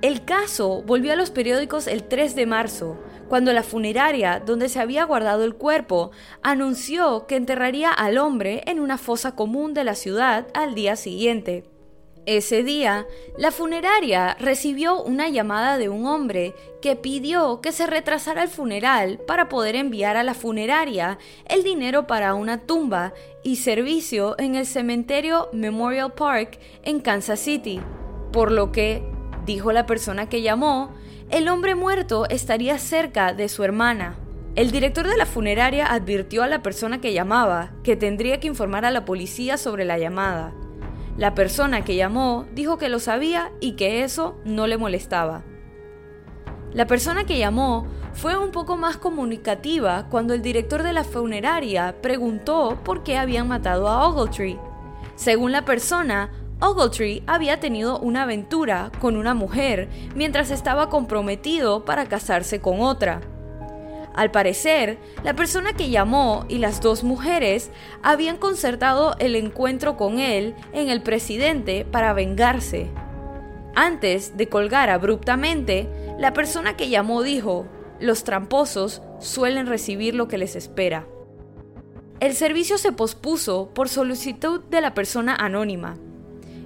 El 0.00 0.24
caso 0.24 0.82
volvió 0.82 1.14
a 1.14 1.16
los 1.16 1.30
periódicos 1.30 1.88
el 1.88 2.04
3 2.04 2.36
de 2.36 2.46
marzo, 2.46 2.98
cuando 3.28 3.52
la 3.52 3.62
funeraria 3.62 4.40
donde 4.44 4.68
se 4.68 4.80
había 4.80 5.04
guardado 5.04 5.44
el 5.44 5.54
cuerpo 5.54 6.10
anunció 6.42 7.26
que 7.26 7.36
enterraría 7.36 7.90
al 7.90 8.18
hombre 8.18 8.62
en 8.66 8.80
una 8.80 8.98
fosa 8.98 9.34
común 9.34 9.74
de 9.74 9.84
la 9.84 9.94
ciudad 9.94 10.46
al 10.54 10.74
día 10.74 10.96
siguiente. 10.96 11.64
Ese 12.26 12.64
día, 12.64 13.06
la 13.38 13.52
funeraria 13.52 14.36
recibió 14.40 15.00
una 15.00 15.28
llamada 15.28 15.78
de 15.78 15.88
un 15.88 16.06
hombre 16.06 16.54
que 16.82 16.96
pidió 16.96 17.60
que 17.60 17.70
se 17.70 17.86
retrasara 17.86 18.42
el 18.42 18.48
funeral 18.48 19.18
para 19.18 19.48
poder 19.48 19.76
enviar 19.76 20.16
a 20.16 20.24
la 20.24 20.34
funeraria 20.34 21.18
el 21.48 21.62
dinero 21.62 22.08
para 22.08 22.34
una 22.34 22.58
tumba 22.58 23.14
y 23.44 23.56
servicio 23.56 24.34
en 24.38 24.56
el 24.56 24.66
cementerio 24.66 25.48
Memorial 25.52 26.14
Park 26.14 26.58
en 26.82 26.98
Kansas 26.98 27.38
City, 27.38 27.80
por 28.32 28.50
lo 28.50 28.72
que, 28.72 29.04
dijo 29.44 29.70
la 29.70 29.86
persona 29.86 30.28
que 30.28 30.42
llamó, 30.42 30.90
el 31.30 31.48
hombre 31.48 31.74
muerto 31.74 32.26
estaría 32.28 32.78
cerca 32.78 33.34
de 33.34 33.48
su 33.48 33.64
hermana. 33.64 34.16
El 34.54 34.70
director 34.70 35.08
de 35.08 35.16
la 35.16 35.26
funeraria 35.26 35.86
advirtió 35.86 36.42
a 36.42 36.46
la 36.46 36.62
persona 36.62 37.00
que 37.00 37.12
llamaba 37.12 37.72
que 37.82 37.96
tendría 37.96 38.38
que 38.38 38.46
informar 38.46 38.84
a 38.84 38.90
la 38.90 39.04
policía 39.04 39.58
sobre 39.58 39.84
la 39.84 39.98
llamada. 39.98 40.54
La 41.18 41.34
persona 41.34 41.84
que 41.84 41.96
llamó 41.96 42.46
dijo 42.54 42.78
que 42.78 42.88
lo 42.88 43.00
sabía 43.00 43.50
y 43.60 43.72
que 43.72 44.04
eso 44.04 44.36
no 44.44 44.66
le 44.66 44.78
molestaba. 44.78 45.42
La 46.72 46.86
persona 46.86 47.24
que 47.24 47.38
llamó 47.38 47.86
fue 48.12 48.38
un 48.38 48.50
poco 48.50 48.76
más 48.76 48.96
comunicativa 48.96 50.06
cuando 50.08 50.32
el 50.32 50.42
director 50.42 50.82
de 50.82 50.92
la 50.92 51.04
funeraria 51.04 51.96
preguntó 52.00 52.78
por 52.84 53.02
qué 53.02 53.18
habían 53.18 53.48
matado 53.48 53.88
a 53.88 54.06
Ogletree. 54.06 54.58
Según 55.16 55.52
la 55.52 55.64
persona, 55.64 56.30
Ogletree 56.58 57.22
había 57.26 57.60
tenido 57.60 57.98
una 57.98 58.22
aventura 58.22 58.90
con 58.98 59.16
una 59.16 59.34
mujer 59.34 59.88
mientras 60.14 60.50
estaba 60.50 60.88
comprometido 60.88 61.84
para 61.84 62.06
casarse 62.06 62.60
con 62.60 62.80
otra. 62.80 63.20
Al 64.14 64.30
parecer, 64.30 64.98
la 65.22 65.34
persona 65.34 65.74
que 65.74 65.90
llamó 65.90 66.46
y 66.48 66.56
las 66.56 66.80
dos 66.80 67.04
mujeres 67.04 67.70
habían 68.02 68.38
concertado 68.38 69.14
el 69.18 69.36
encuentro 69.36 69.98
con 69.98 70.18
él 70.18 70.54
en 70.72 70.88
el 70.88 71.02
presidente 71.02 71.84
para 71.84 72.14
vengarse. 72.14 72.90
Antes 73.74 74.38
de 74.38 74.48
colgar 74.48 74.88
abruptamente, 74.88 75.86
la 76.18 76.32
persona 76.32 76.78
que 76.78 76.88
llamó 76.88 77.22
dijo, 77.22 77.66
los 78.00 78.24
tramposos 78.24 79.02
suelen 79.18 79.66
recibir 79.66 80.14
lo 80.14 80.28
que 80.28 80.38
les 80.38 80.56
espera. 80.56 81.06
El 82.20 82.32
servicio 82.32 82.78
se 82.78 82.92
pospuso 82.92 83.68
por 83.74 83.90
solicitud 83.90 84.62
de 84.70 84.80
la 84.80 84.94
persona 84.94 85.36
anónima. 85.36 85.98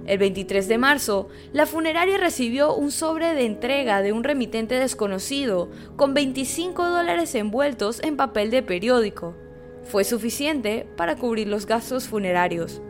El 0.05 0.17
23 0.17 0.67
de 0.67 0.77
marzo, 0.77 1.27
la 1.53 1.65
funeraria 1.65 2.17
recibió 2.17 2.73
un 2.75 2.91
sobre 2.91 3.33
de 3.35 3.45
entrega 3.45 4.01
de 4.01 4.13
un 4.13 4.23
remitente 4.23 4.75
desconocido 4.75 5.69
con 5.95 6.13
25 6.13 6.87
dólares 6.87 7.35
envueltos 7.35 8.01
en 8.03 8.17
papel 8.17 8.49
de 8.49 8.63
periódico. 8.63 9.35
Fue 9.83 10.03
suficiente 10.03 10.87
para 10.97 11.15
cubrir 11.15 11.47
los 11.47 11.65
gastos 11.65 12.07
funerarios. 12.07 12.81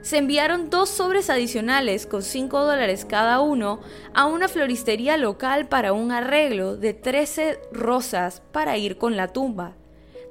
Se 0.00 0.18
enviaron 0.18 0.68
dos 0.68 0.88
sobres 0.88 1.30
adicionales 1.30 2.06
con 2.06 2.22
5 2.22 2.64
dólares 2.64 3.04
cada 3.04 3.40
uno 3.40 3.80
a 4.14 4.26
una 4.26 4.48
floristería 4.48 5.16
local 5.16 5.68
para 5.68 5.92
un 5.92 6.10
arreglo 6.10 6.76
de 6.76 6.92
13 6.92 7.60
rosas 7.70 8.42
para 8.50 8.76
ir 8.78 8.98
con 8.98 9.16
la 9.16 9.28
tumba, 9.28 9.76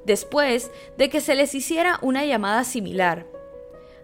después 0.06 0.72
de 0.98 1.10
que 1.10 1.22
se 1.22 1.36
les 1.36 1.56
hiciera 1.56 2.00
una 2.02 2.26
llamada 2.26 2.66
similar. 2.66 3.26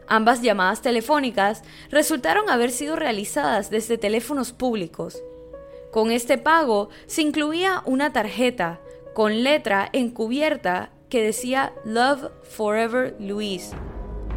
Ambas 0.07 0.41
llamadas 0.41 0.81
telefónicas 0.81 1.63
resultaron 1.91 2.49
haber 2.49 2.71
sido 2.71 2.95
realizadas 2.95 3.69
desde 3.69 3.97
teléfonos 3.97 4.53
públicos. 4.53 5.21
Con 5.91 6.11
este 6.11 6.37
pago 6.37 6.89
se 7.07 7.21
incluía 7.21 7.81
una 7.85 8.13
tarjeta 8.13 8.79
con 9.13 9.43
letra 9.43 9.89
encubierta 9.91 10.91
que 11.09 11.21
decía 11.21 11.73
Love 11.83 12.31
Forever 12.43 13.15
Luis 13.19 13.71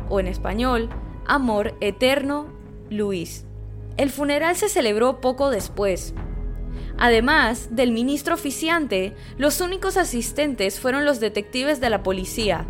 o 0.08 0.20
en 0.20 0.26
español 0.26 0.88
Amor 1.26 1.76
Eterno 1.80 2.52
Luis. 2.90 3.44
El 3.96 4.10
funeral 4.10 4.56
se 4.56 4.68
celebró 4.68 5.20
poco 5.20 5.50
después. 5.50 6.14
Además 6.98 7.68
del 7.70 7.92
ministro 7.92 8.34
oficiante, 8.34 9.14
los 9.36 9.60
únicos 9.60 9.96
asistentes 9.96 10.80
fueron 10.80 11.04
los 11.04 11.20
detectives 11.20 11.80
de 11.80 11.90
la 11.90 12.02
policía, 12.02 12.66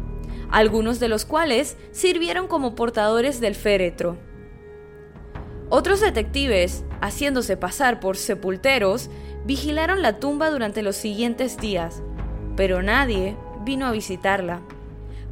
algunos 0.50 1.00
de 1.00 1.08
los 1.08 1.24
cuales 1.24 1.76
sirvieron 1.92 2.48
como 2.48 2.74
portadores 2.74 3.40
del 3.40 3.54
féretro. 3.54 4.18
Otros 5.68 6.00
detectives, 6.00 6.84
haciéndose 7.00 7.56
pasar 7.56 8.00
por 8.00 8.16
sepulteros, 8.16 9.08
vigilaron 9.44 10.02
la 10.02 10.18
tumba 10.18 10.50
durante 10.50 10.82
los 10.82 10.96
siguientes 10.96 11.56
días, 11.58 12.02
pero 12.56 12.82
nadie 12.82 13.36
vino 13.64 13.86
a 13.86 13.92
visitarla. 13.92 14.60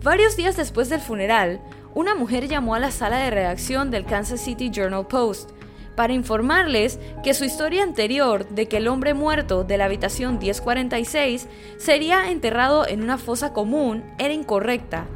Varios 0.02 0.36
días 0.36 0.56
después 0.56 0.88
del 0.88 1.00
funeral, 1.00 1.60
una 1.94 2.14
mujer 2.14 2.46
llamó 2.46 2.76
a 2.76 2.78
la 2.78 2.92
sala 2.92 3.18
de 3.18 3.30
redacción 3.30 3.90
del 3.90 4.04
Kansas 4.04 4.40
City 4.40 4.70
Journal 4.70 5.08
Post, 5.08 5.50
para 5.98 6.12
informarles 6.12 7.00
que 7.24 7.34
su 7.34 7.44
historia 7.44 7.82
anterior 7.82 8.48
de 8.50 8.68
que 8.68 8.76
el 8.76 8.86
hombre 8.86 9.14
muerto 9.14 9.64
de 9.64 9.76
la 9.76 9.86
habitación 9.86 10.38
1046 10.38 11.48
sería 11.76 12.30
enterrado 12.30 12.86
en 12.86 13.02
una 13.02 13.18
fosa 13.18 13.52
común 13.52 14.04
era 14.16 14.32
incorrecta, 14.32 15.08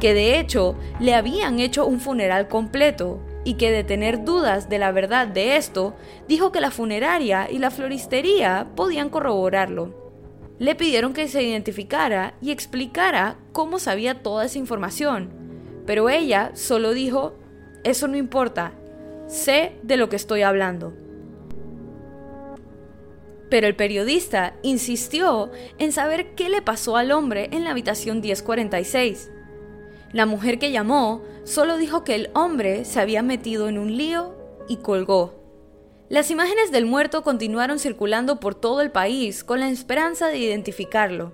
que 0.00 0.14
de 0.14 0.40
hecho 0.40 0.76
le 0.98 1.14
habían 1.14 1.60
hecho 1.60 1.84
un 1.84 2.00
funeral 2.00 2.48
completo 2.48 3.20
y 3.44 3.58
que 3.58 3.70
de 3.70 3.84
tener 3.84 4.24
dudas 4.24 4.70
de 4.70 4.78
la 4.78 4.92
verdad 4.92 5.26
de 5.26 5.56
esto, 5.56 5.94
dijo 6.26 6.52
que 6.52 6.62
la 6.62 6.70
funeraria 6.70 7.50
y 7.50 7.58
la 7.58 7.70
floristería 7.70 8.68
podían 8.74 9.10
corroborarlo. 9.10 10.14
Le 10.58 10.74
pidieron 10.74 11.12
que 11.12 11.28
se 11.28 11.42
identificara 11.42 12.32
y 12.40 12.50
explicara 12.50 13.36
cómo 13.52 13.78
sabía 13.78 14.22
toda 14.22 14.46
esa 14.46 14.56
información, 14.56 15.28
pero 15.84 16.08
ella 16.08 16.52
solo 16.54 16.94
dijo, 16.94 17.34
eso 17.84 18.08
no 18.08 18.16
importa, 18.16 18.72
Sé 19.30 19.78
de 19.84 19.96
lo 19.96 20.08
que 20.08 20.16
estoy 20.16 20.42
hablando. 20.42 20.92
Pero 23.48 23.68
el 23.68 23.76
periodista 23.76 24.54
insistió 24.62 25.52
en 25.78 25.92
saber 25.92 26.34
qué 26.34 26.48
le 26.48 26.62
pasó 26.62 26.96
al 26.96 27.12
hombre 27.12 27.48
en 27.52 27.62
la 27.62 27.70
habitación 27.70 28.20
1046. 28.20 29.30
La 30.12 30.26
mujer 30.26 30.58
que 30.58 30.72
llamó 30.72 31.22
solo 31.44 31.78
dijo 31.78 32.02
que 32.02 32.16
el 32.16 32.30
hombre 32.34 32.84
se 32.84 32.98
había 32.98 33.22
metido 33.22 33.68
en 33.68 33.78
un 33.78 33.96
lío 33.96 34.34
y 34.68 34.78
colgó. 34.78 35.40
Las 36.08 36.32
imágenes 36.32 36.72
del 36.72 36.86
muerto 36.86 37.22
continuaron 37.22 37.78
circulando 37.78 38.40
por 38.40 38.56
todo 38.56 38.80
el 38.80 38.90
país 38.90 39.44
con 39.44 39.60
la 39.60 39.70
esperanza 39.70 40.26
de 40.26 40.38
identificarlo. 40.38 41.32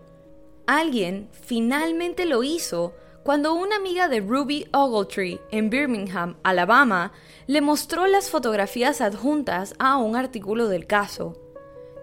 Alguien 0.66 1.30
finalmente 1.32 2.26
lo 2.26 2.42
hizo 2.42 2.92
cuando 3.26 3.54
una 3.54 3.74
amiga 3.74 4.06
de 4.06 4.20
Ruby 4.20 4.68
Ogletree 4.72 5.40
en 5.50 5.68
Birmingham, 5.68 6.36
Alabama, 6.44 7.10
le 7.48 7.60
mostró 7.60 8.06
las 8.06 8.30
fotografías 8.30 9.00
adjuntas 9.00 9.74
a 9.80 9.96
un 9.96 10.14
artículo 10.14 10.68
del 10.68 10.86
caso. 10.86 11.36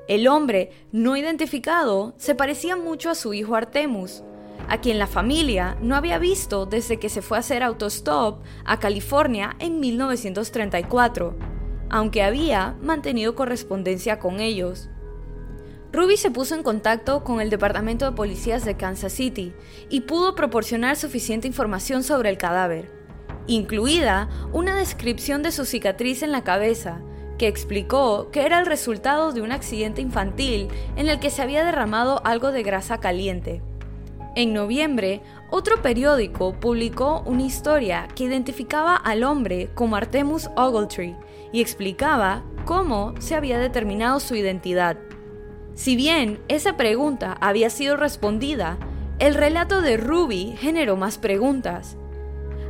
El 0.10 0.28
hombre, 0.28 0.72
no 0.92 1.16
identificado, 1.16 2.14
se 2.18 2.36
parecía 2.36 2.76
mucho 2.76 3.10
a 3.10 3.16
su 3.16 3.34
hijo 3.34 3.56
Artemus, 3.56 4.22
a 4.68 4.82
quien 4.82 5.00
la 5.00 5.08
familia 5.08 5.78
no 5.82 5.96
había 5.96 6.20
visto 6.20 6.66
desde 6.66 7.00
que 7.00 7.08
se 7.08 7.22
fue 7.22 7.38
a 7.38 7.40
hacer 7.40 7.64
autostop 7.64 8.44
a 8.66 8.82
California 8.82 9.56
en 9.60 9.80
1934, 9.80 11.38
aunque 11.90 12.22
había 12.22 12.76
mantenido 12.82 13.34
correspondencia 13.34 14.20
con 14.20 14.42
ellos. 14.42 14.90
Ruby 15.93 16.17
se 16.17 16.32
puso 16.32 16.56
en 16.56 16.63
contacto 16.63 17.23
con 17.23 17.39
el 17.39 17.51
Departamento 17.51 18.06
de 18.06 18.17
Policías 18.17 18.65
de 18.65 18.75
Kansas 18.75 19.13
City 19.13 19.53
y 19.89 20.01
pudo 20.01 20.34
proporcionar 20.34 20.95
suficiente 20.95 21.47
información 21.47 22.01
sobre 22.01 22.32
el 22.32 22.39
cadáver, 22.39 22.89
incluida 23.45 24.27
una 24.51 24.75
descripción 24.75 25.43
de 25.43 25.51
su 25.51 25.65
cicatriz 25.65 26.23
en 26.23 26.32
la 26.32 26.43
cabeza, 26.43 26.99
que 27.38 27.47
explicó 27.47 28.32
que 28.32 28.43
era 28.43 28.60
el 28.60 28.65
resultado 28.65 29.34
de 29.34 29.43
un 29.43 29.51
accidente 29.51 30.01
infantil 30.01 30.67
en 30.95 31.10
el 31.10 31.19
que 31.19 31.29
se 31.29 31.43
había 31.43 31.63
derramado 31.63 32.25
algo 32.25 32.51
de 32.51 32.63
grasa 32.63 32.99
caliente. 32.99 33.62
En 34.36 34.51
noviembre, 34.51 35.21
otro 35.51 35.84
periódico 35.84 36.53
publicó 36.60 37.21
una 37.27 37.43
historia 37.43 38.08
que 38.15 38.23
identificaba 38.23 38.95
al 38.95 39.23
hombre 39.23 39.69
como 39.75 39.95
Artemus 39.95 40.49
Ogletree 40.56 41.15
y 41.51 41.62
explicaba 41.62 42.43
cómo 42.65 43.13
se 43.19 43.36
había 43.36 43.60
determinado 43.60 44.19
su 44.19 44.34
identidad. 44.34 44.97
Si 45.76 45.96
bien 45.96 46.40
esa 46.48 46.78
pregunta 46.78 47.38
había 47.42 47.70
sido 47.70 47.98
respondida, 47.98 48.78
el 49.20 49.34
relato 49.34 49.82
de 49.82 49.98
Ruby 49.98 50.56
generó 50.58 50.98
más 50.98 51.18
preguntas. 51.18 51.98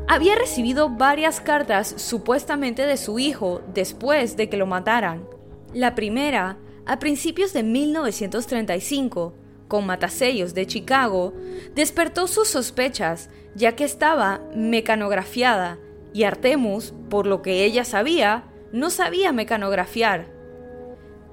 Había 0.08 0.36
recibido 0.36 0.90
varias 0.90 1.42
cartas 1.42 1.94
supuestamente 1.98 2.86
de 2.86 2.98
su 2.98 3.20
hijo 3.20 3.62
después 3.74 4.38
de 4.38 4.50
que 4.50 4.58
lo 4.58 4.68
mataran. 4.68 5.28
La 5.74 5.96
primera, 5.96 6.58
a 6.86 7.00
principios 7.00 7.54
de 7.54 7.64
1935, 7.64 9.34
con 9.68 9.86
matasellos 9.86 10.54
de 10.54 10.68
Chicago, 10.68 11.34
despertó 11.74 12.28
sus 12.28 12.50
sospechas, 12.50 13.30
ya 13.56 13.76
que 13.76 13.86
estaba 13.86 14.42
mecanografiada 14.56 15.78
y 16.14 16.24
Artemus, 16.24 16.94
por 17.10 17.26
lo 17.26 17.42
que 17.42 17.66
ella 17.66 17.86
sabía, 17.86 18.44
no 18.72 18.90
sabía 18.90 19.32
mecanografiar. 19.32 20.33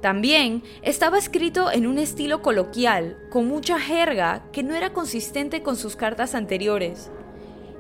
También 0.01 0.63
estaba 0.83 1.19
escrito 1.19 1.71
en 1.71 1.87
un 1.87 1.99
estilo 1.99 2.41
coloquial, 2.41 3.19
con 3.31 3.47
mucha 3.47 3.79
jerga 3.79 4.45
que 4.51 4.63
no 4.63 4.75
era 4.75 4.93
consistente 4.93 5.63
con 5.63 5.77
sus 5.77 5.95
cartas 5.95 6.35
anteriores. 6.35 7.11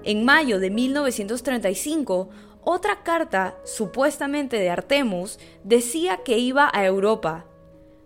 En 0.04 0.24
mayo 0.24 0.58
de 0.58 0.70
1935, 0.70 2.28
otra 2.62 3.02
carta, 3.02 3.56
supuestamente 3.64 4.58
de 4.58 4.68
Artemus, 4.68 5.38
decía 5.64 6.18
que 6.18 6.38
iba 6.38 6.70
a 6.72 6.84
Europa. 6.84 7.46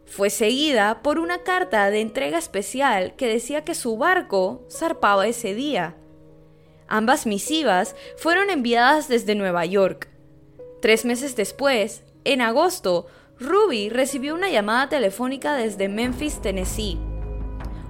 Fue 0.07 0.31
seguida 0.31 1.03
por 1.03 1.19
una 1.19 1.39
carta 1.39 1.91
de 1.91 2.01
entrega 2.01 2.39
especial 2.39 3.17
que 3.17 3.27
decía 3.27 3.65
que 3.65 3.75
su 3.75 3.97
barco 3.97 4.65
zarpaba 4.71 5.27
ese 5.27 5.55
día. 5.55 5.97
Ambas 6.87 7.27
misivas 7.27 7.97
fueron 8.17 8.51
enviadas 8.51 9.09
desde 9.09 9.35
Nueva 9.35 9.65
York. 9.65 10.09
Tres 10.81 11.05
meses 11.05 11.35
después, 11.35 12.05
en 12.25 12.43
agosto, 12.43 13.07
Ruby 13.41 13.89
recibió 13.89 14.33
una 14.35 14.49
llamada 14.49 14.89
telefónica 14.89 15.55
desde 15.55 15.89
Memphis, 15.89 16.41
Tennessee. 16.41 16.99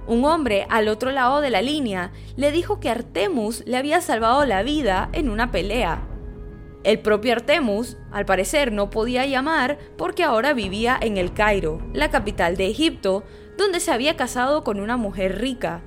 Un 0.07 0.25
hombre 0.25 0.65
al 0.69 0.87
otro 0.87 1.11
lado 1.11 1.39
de 1.39 1.51
la 1.51 1.61
línea 1.61 2.11
le 2.35 2.51
dijo 2.51 2.79
que 2.79 2.89
Artemus 2.89 3.63
le 3.67 3.77
había 3.77 4.01
salvado 4.01 4.43
la 4.45 4.63
vida 4.63 5.09
en 5.13 5.29
una 5.29 5.51
pelea. 5.51 6.01
El 6.83 6.99
propio 6.99 7.33
Artemus, 7.33 7.97
al 8.11 8.25
parecer, 8.25 8.71
no 8.71 8.89
podía 8.89 9.25
llamar 9.25 9.77
porque 9.97 10.23
ahora 10.23 10.53
vivía 10.53 10.97
en 10.99 11.17
el 11.17 11.33
Cairo, 11.33 11.79
la 11.93 12.09
capital 12.09 12.57
de 12.57 12.67
Egipto, 12.67 13.23
donde 13.57 13.79
se 13.79 13.91
había 13.91 14.15
casado 14.15 14.63
con 14.63 14.79
una 14.79 14.97
mujer 14.97 15.39
rica. 15.39 15.83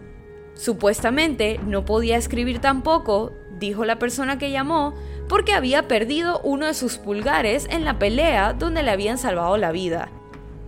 Supuestamente 0.55 1.61
no 1.65 1.85
podía 1.85 2.17
escribir 2.17 2.61
tampoco, 2.61 3.33
dijo 3.59 3.85
la 3.85 3.99
persona 3.99 4.39
que 4.39 4.51
llamó, 4.51 4.95
porque 5.29 5.53
había 5.53 5.89
perdido 5.89 6.41
uno 6.43 6.67
de 6.67 6.75
sus 6.75 6.99
pulgares 6.99 7.67
en 7.71 7.85
la 7.85 7.99
pelea 7.99 8.55
donde 8.55 8.83
le 8.83 8.91
habían 8.91 9.19
salvado 9.19 9.57
la 9.57 9.73
vida. 9.73 10.09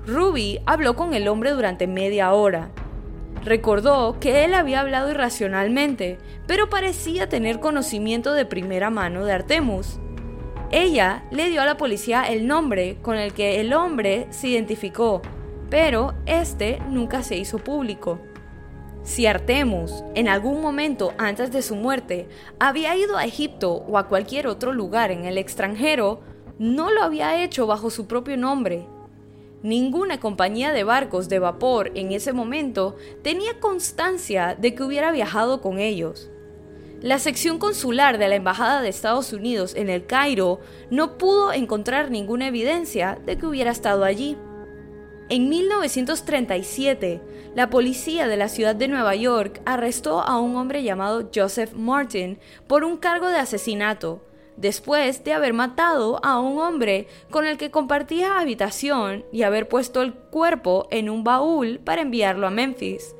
Ruby 0.06 0.60
habló 0.66 0.96
con 0.96 1.14
el 1.14 1.28
hombre 1.28 1.50
durante 1.52 1.86
media 1.86 2.32
hora. 2.32 2.70
Recordó 3.44 4.18
que 4.20 4.44
él 4.44 4.54
había 4.54 4.80
hablado 4.80 5.10
irracionalmente, 5.10 6.18
pero 6.46 6.68
parecía 6.68 7.28
tener 7.28 7.60
conocimiento 7.60 8.34
de 8.34 8.44
primera 8.44 8.90
mano 8.90 9.24
de 9.24 9.32
Artemus. 9.32 9.98
Ella 10.70 11.24
le 11.30 11.48
dio 11.48 11.62
a 11.62 11.66
la 11.66 11.76
policía 11.76 12.24
el 12.24 12.46
nombre 12.46 12.98
con 13.02 13.16
el 13.16 13.32
que 13.32 13.60
el 13.60 13.72
hombre 13.72 14.26
se 14.30 14.48
identificó, 14.48 15.22
pero 15.70 16.14
este 16.26 16.80
nunca 16.88 17.22
se 17.22 17.36
hizo 17.36 17.58
público. 17.58 18.20
Si 19.10 19.26
Artemus, 19.26 20.04
en 20.14 20.28
algún 20.28 20.62
momento 20.62 21.14
antes 21.18 21.50
de 21.50 21.62
su 21.62 21.74
muerte, 21.74 22.28
había 22.60 22.94
ido 22.94 23.16
a 23.16 23.24
Egipto 23.24 23.72
o 23.72 23.98
a 23.98 24.06
cualquier 24.06 24.46
otro 24.46 24.72
lugar 24.72 25.10
en 25.10 25.24
el 25.24 25.36
extranjero, 25.36 26.20
no 26.60 26.92
lo 26.92 27.02
había 27.02 27.42
hecho 27.42 27.66
bajo 27.66 27.90
su 27.90 28.06
propio 28.06 28.36
nombre. 28.36 28.86
Ninguna 29.64 30.20
compañía 30.20 30.72
de 30.72 30.84
barcos 30.84 31.28
de 31.28 31.40
vapor 31.40 31.90
en 31.96 32.12
ese 32.12 32.32
momento 32.32 32.96
tenía 33.24 33.58
constancia 33.58 34.54
de 34.56 34.76
que 34.76 34.84
hubiera 34.84 35.10
viajado 35.10 35.60
con 35.60 35.80
ellos. 35.80 36.30
La 37.00 37.18
sección 37.18 37.58
consular 37.58 38.16
de 38.16 38.28
la 38.28 38.36
Embajada 38.36 38.80
de 38.80 38.90
Estados 38.90 39.32
Unidos 39.32 39.74
en 39.74 39.90
el 39.90 40.06
Cairo 40.06 40.60
no 40.88 41.18
pudo 41.18 41.52
encontrar 41.52 42.12
ninguna 42.12 42.46
evidencia 42.46 43.18
de 43.26 43.36
que 43.36 43.46
hubiera 43.46 43.72
estado 43.72 44.04
allí. 44.04 44.36
En 45.30 45.48
1937, 45.48 47.20
la 47.54 47.70
policía 47.70 48.26
de 48.26 48.36
la 48.36 48.48
ciudad 48.48 48.74
de 48.74 48.88
Nueva 48.88 49.14
York 49.14 49.62
arrestó 49.64 50.22
a 50.22 50.40
un 50.40 50.56
hombre 50.56 50.82
llamado 50.82 51.30
Joseph 51.32 51.72
Martin 51.72 52.40
por 52.66 52.82
un 52.82 52.96
cargo 52.96 53.28
de 53.28 53.38
asesinato, 53.38 54.24
después 54.56 55.22
de 55.22 55.32
haber 55.32 55.52
matado 55.52 56.18
a 56.24 56.40
un 56.40 56.58
hombre 56.58 57.06
con 57.30 57.46
el 57.46 57.58
que 57.58 57.70
compartía 57.70 58.40
habitación 58.40 59.24
y 59.30 59.44
haber 59.44 59.68
puesto 59.68 60.02
el 60.02 60.14
cuerpo 60.14 60.88
en 60.90 61.08
un 61.08 61.22
baúl 61.22 61.78
para 61.78 62.02
enviarlo 62.02 62.48
a 62.48 62.50
Memphis. 62.50 63.14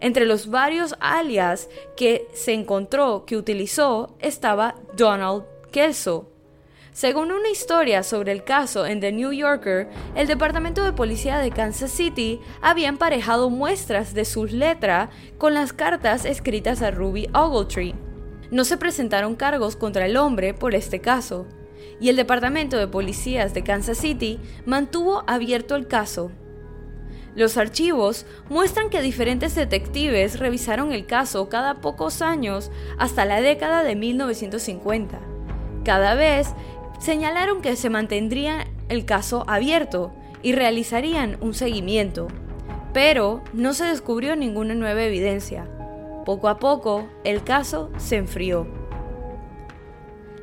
Entre 0.00 0.24
los 0.24 0.48
varios 0.48 0.96
alias 0.98 1.68
que 1.94 2.26
se 2.32 2.54
encontró 2.54 3.26
que 3.26 3.36
utilizó 3.36 4.16
estaba 4.18 4.76
Donald 4.96 5.44
Kelso, 5.70 6.33
según 6.94 7.32
una 7.32 7.50
historia 7.50 8.04
sobre 8.04 8.30
el 8.30 8.44
caso 8.44 8.86
en 8.86 9.00
The 9.00 9.10
New 9.10 9.32
Yorker, 9.32 9.88
el 10.14 10.28
Departamento 10.28 10.84
de 10.84 10.92
Policía 10.92 11.38
de 11.38 11.50
Kansas 11.50 11.90
City 11.90 12.40
había 12.62 12.88
emparejado 12.88 13.50
muestras 13.50 14.14
de 14.14 14.24
sus 14.24 14.52
letras 14.52 15.10
con 15.36 15.54
las 15.54 15.72
cartas 15.72 16.24
escritas 16.24 16.82
a 16.82 16.92
Ruby 16.92 17.26
Ogletree. 17.34 17.96
No 18.52 18.64
se 18.64 18.76
presentaron 18.76 19.34
cargos 19.34 19.74
contra 19.74 20.06
el 20.06 20.16
hombre 20.16 20.54
por 20.54 20.76
este 20.76 21.00
caso, 21.00 21.48
y 21.98 22.10
el 22.10 22.16
Departamento 22.16 22.76
de 22.76 22.86
Policías 22.86 23.54
de 23.54 23.64
Kansas 23.64 23.98
City 23.98 24.38
mantuvo 24.64 25.24
abierto 25.26 25.74
el 25.74 25.88
caso. 25.88 26.30
Los 27.34 27.56
archivos 27.56 28.24
muestran 28.48 28.88
que 28.88 29.02
diferentes 29.02 29.56
detectives 29.56 30.38
revisaron 30.38 30.92
el 30.92 31.06
caso 31.06 31.48
cada 31.48 31.80
pocos 31.80 32.22
años 32.22 32.70
hasta 32.98 33.24
la 33.24 33.40
década 33.40 33.82
de 33.82 33.96
1950. 33.96 35.34
Cada 35.84 36.14
vez 36.14 36.54
señalaron 36.98 37.60
que 37.60 37.76
se 37.76 37.90
mantendría 37.90 38.66
el 38.88 39.04
caso 39.04 39.44
abierto 39.46 40.12
y 40.42 40.52
realizarían 40.52 41.38
un 41.40 41.54
seguimiento, 41.54 42.28
pero 42.92 43.42
no 43.52 43.72
se 43.74 43.84
descubrió 43.84 44.36
ninguna 44.36 44.74
nueva 44.74 45.02
evidencia. 45.02 45.68
Poco 46.24 46.48
a 46.48 46.58
poco, 46.58 47.08
el 47.24 47.44
caso 47.44 47.90
se 47.96 48.16
enfrió. 48.16 48.66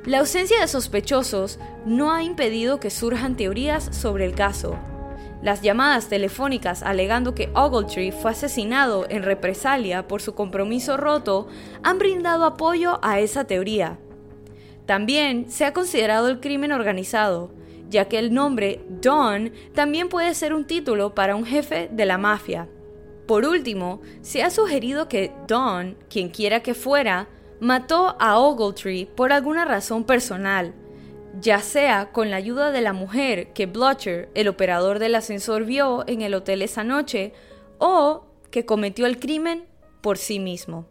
La 0.06 0.20
ausencia 0.20 0.60
de 0.60 0.68
sospechosos 0.68 1.60
no 1.86 2.12
ha 2.12 2.24
impedido 2.24 2.80
que 2.80 2.90
surjan 2.90 3.36
teorías 3.36 3.96
sobre 3.96 4.26
el 4.26 4.34
caso. 4.34 4.78
Las 5.44 5.62
llamadas 5.62 6.08
telefónicas 6.08 6.84
alegando 6.84 7.34
que 7.34 7.52
Ogletree 7.56 8.12
fue 8.12 8.32
asesinado 8.32 9.06
en 9.10 9.24
represalia 9.24 10.08
por 10.08 10.22
su 10.22 10.36
compromiso 10.36 10.98
roto 10.98 11.48
han 11.84 11.98
brindado 11.98 12.46
apoyo 12.46 13.00
a 13.04 13.20
esa 13.20 13.46
teoría. 13.46 14.00
También 14.92 15.50
se 15.50 15.64
ha 15.64 15.72
considerado 15.72 16.28
el 16.28 16.42
crimen 16.42 16.74
organizado, 16.74 17.50
ya 17.90 18.10
que 18.10 18.20
el 18.20 18.34
nombre 18.34 18.82
Don 18.90 19.54
también 19.74 20.10
puede 20.10 20.34
ser 20.34 20.54
un 20.54 20.68
título 20.68 21.16
para 21.16 21.38
un 21.38 21.46
jefe 21.46 21.88
de 21.90 22.06
la 22.06 22.18
mafia. 22.18 22.68
Por 23.26 23.46
último, 23.46 24.02
se 24.20 24.44
ha 24.44 24.50
sugerido 24.50 25.08
que 25.08 25.32
Don, 25.48 25.96
quien 26.10 26.28
quiera 26.28 26.60
que 26.62 26.74
fuera, 26.74 27.30
mató 27.62 28.18
a 28.20 28.38
Ogletree 28.38 29.06
por 29.06 29.32
alguna 29.32 29.64
razón 29.64 30.04
personal, 30.04 30.74
ya 31.40 31.60
sea 31.60 32.12
con 32.12 32.30
la 32.30 32.36
ayuda 32.36 32.72
de 32.72 32.82
la 32.82 32.92
mujer 32.92 33.54
que 33.54 33.68
Blotcher, 33.68 34.30
el 34.36 34.50
operador 34.50 35.00
del 35.00 35.16
ascensor, 35.16 35.64
vio 35.64 36.04
en 36.06 36.22
el 36.22 36.34
hotel 36.34 36.62
esa 36.64 36.84
noche, 36.84 37.32
o 37.78 38.26
que 38.50 38.66
cometió 38.66 39.06
el 39.06 39.22
crimen 39.22 39.64
por 40.02 40.18
sí 40.18 40.38
mismo. 40.40 40.91